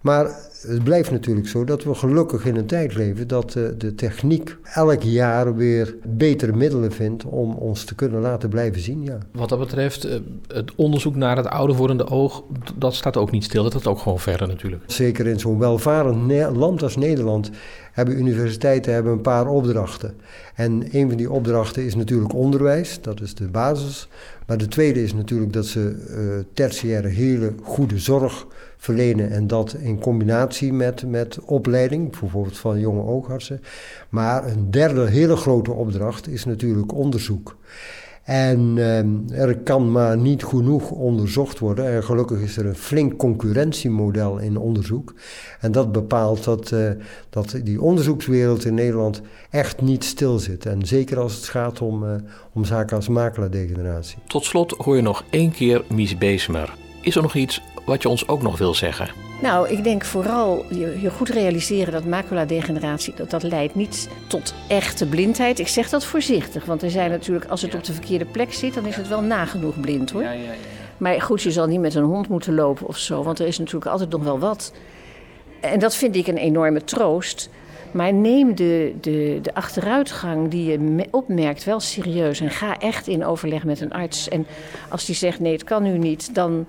[0.00, 0.30] Maar
[0.66, 4.56] het blijft natuurlijk zo dat we gelukkig in een tijd leven dat de, de techniek
[4.74, 9.02] elk jaar weer betere middelen vindt om ons te kunnen laten blijven zien.
[9.02, 9.18] Ja.
[9.32, 12.44] Wat dat betreft, eh, het onderzoek naar het ouder wordende oog,
[12.74, 13.62] dat staat ook niet stil.
[13.62, 14.82] Dat gaat ook gewoon verder natuurlijk.
[14.86, 17.50] Zeker in zo'n welvarend land als Nederland
[17.92, 20.14] hebben universiteiten hebben een paar opdrachten.
[20.54, 24.08] En een van die opdrachten is natuurlijk onderwijs, dat is de basis.
[24.46, 28.46] Maar de tweede is natuurlijk dat ze uh, tertiaire hele goede zorg
[28.78, 29.30] verlenen.
[29.30, 33.60] En dat in combinatie met, met opleiding, bijvoorbeeld van jonge oogartsen.
[34.08, 37.56] Maar een derde hele grote opdracht is natuurlijk onderzoek.
[38.28, 41.92] En eh, er kan maar niet genoeg onderzocht worden.
[41.92, 45.14] En gelukkig is er een flink concurrentiemodel in onderzoek.
[45.60, 46.90] En dat bepaalt dat, uh,
[47.30, 49.20] dat die onderzoekswereld in Nederland
[49.50, 50.66] echt niet stil zit.
[50.66, 52.10] En zeker als het gaat om, uh,
[52.52, 54.18] om zaken als makelaardegeneratie.
[54.26, 56.74] Tot slot hoor je nog één keer Mies Bezemer.
[57.02, 59.08] Is er nog iets wat je ons ook nog wil zeggen?
[59.42, 64.54] Nou, ik denk vooral je, je goed realiseren dat maculadegeneratie dat, dat leidt niet tot
[64.68, 65.58] echte blindheid.
[65.58, 68.74] Ik zeg dat voorzichtig, want er zijn natuurlijk, als het op de verkeerde plek zit,
[68.74, 70.22] dan is het wel nagenoeg blind hoor.
[70.22, 70.52] Ja, ja, ja.
[70.96, 73.58] Maar goed, je zal niet met een hond moeten lopen of zo, want er is
[73.58, 74.72] natuurlijk altijd nog wel wat.
[75.60, 77.50] En dat vind ik een enorme troost.
[77.90, 83.24] Maar neem de, de, de achteruitgang die je opmerkt wel serieus en ga echt in
[83.24, 84.28] overleg met een arts.
[84.28, 84.46] En
[84.88, 86.66] als die zegt nee, het kan nu niet, dan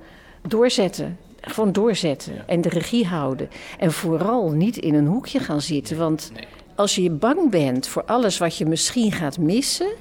[0.47, 1.17] doorzetten.
[1.41, 3.49] Gewoon doorzetten en de regie houden.
[3.77, 5.97] En vooral niet in een hoekje gaan zitten.
[5.97, 6.31] Want
[6.75, 9.91] als je bang bent voor alles wat je misschien gaat missen,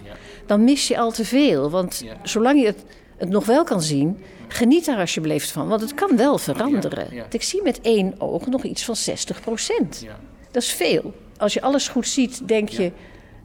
[0.46, 1.70] dan mis je al te veel.
[1.70, 2.84] Want zolang je het,
[3.16, 4.18] het, nog wel kan zien,
[4.48, 5.68] geniet daar alsjeblieft van.
[5.68, 7.06] Want het kan wel veranderen.
[7.30, 10.06] Ik zie met één oog nog iets van 60 procent.
[10.50, 11.14] Dat is veel.
[11.36, 12.92] Als je alles goed ziet, denk je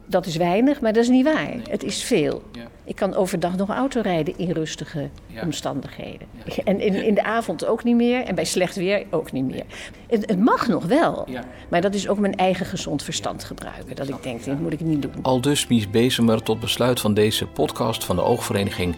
[0.06, 1.54] dat is weinig, maar dat is niet waar.
[1.70, 2.42] Het is veel.
[2.52, 2.62] Ja.
[2.84, 5.10] Ik kan overdag nog auto rijden in rustige
[5.42, 6.28] omstandigheden.
[6.64, 8.24] En in, in de avond ook niet meer.
[8.24, 9.64] En bij slecht weer ook niet meer.
[10.06, 11.28] Het, het mag nog wel.
[11.68, 13.96] Maar dat is ook mijn eigen gezond verstand gebruiken.
[13.96, 15.12] Dat ik denk, dit moet ik niet doen.
[15.22, 18.96] Al dus Mies Bezemer tot besluit van deze podcast van de Oogvereniging...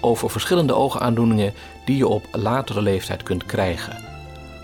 [0.00, 1.52] over verschillende oogaandoeningen
[1.84, 3.96] die je op latere leeftijd kunt krijgen.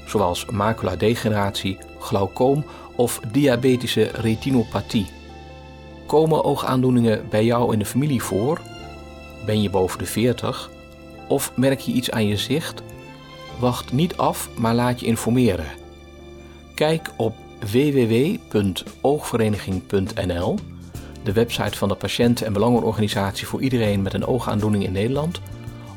[0.06, 2.64] Zoals maculadegeneratie, glaucoom
[2.96, 5.06] of diabetische retinopathie...
[6.10, 8.60] Komen oogaandoeningen bij jou in de familie voor?
[9.46, 10.70] Ben je boven de 40?
[11.28, 12.82] Of merk je iets aan je zicht?
[13.58, 15.66] Wacht niet af, maar laat je informeren.
[16.74, 17.34] Kijk op
[17.70, 20.58] www.oogvereniging.nl,
[21.22, 25.40] de website van de patiënten- en belangenorganisatie voor iedereen met een oogaandoening in Nederland,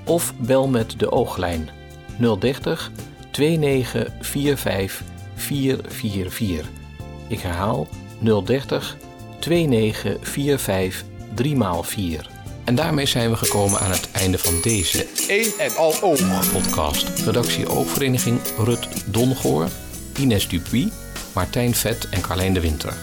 [0.06, 1.70] of bel met de ooglijn
[2.40, 2.92] 030
[3.32, 5.04] 2945
[5.36, 6.70] 444.
[7.28, 7.88] Ik herhaal
[8.20, 8.98] 030
[9.44, 11.04] 2945
[11.36, 12.32] 3x4.
[12.64, 17.20] En daarmee zijn we gekomen aan het einde van deze 1 en al oog podcast.
[17.26, 19.68] Redactie Oogvereniging Rut Dongoor,
[20.20, 20.92] Ines Dupuy,
[21.34, 22.94] Martijn Vet en Carlijn de Winter.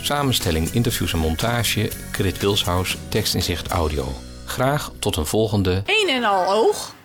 [0.00, 4.12] Samenstelling, interviews en montage, Krit Wilshuis, tekst in zicht audio.
[4.44, 6.96] Graag tot een volgende 1 en al oog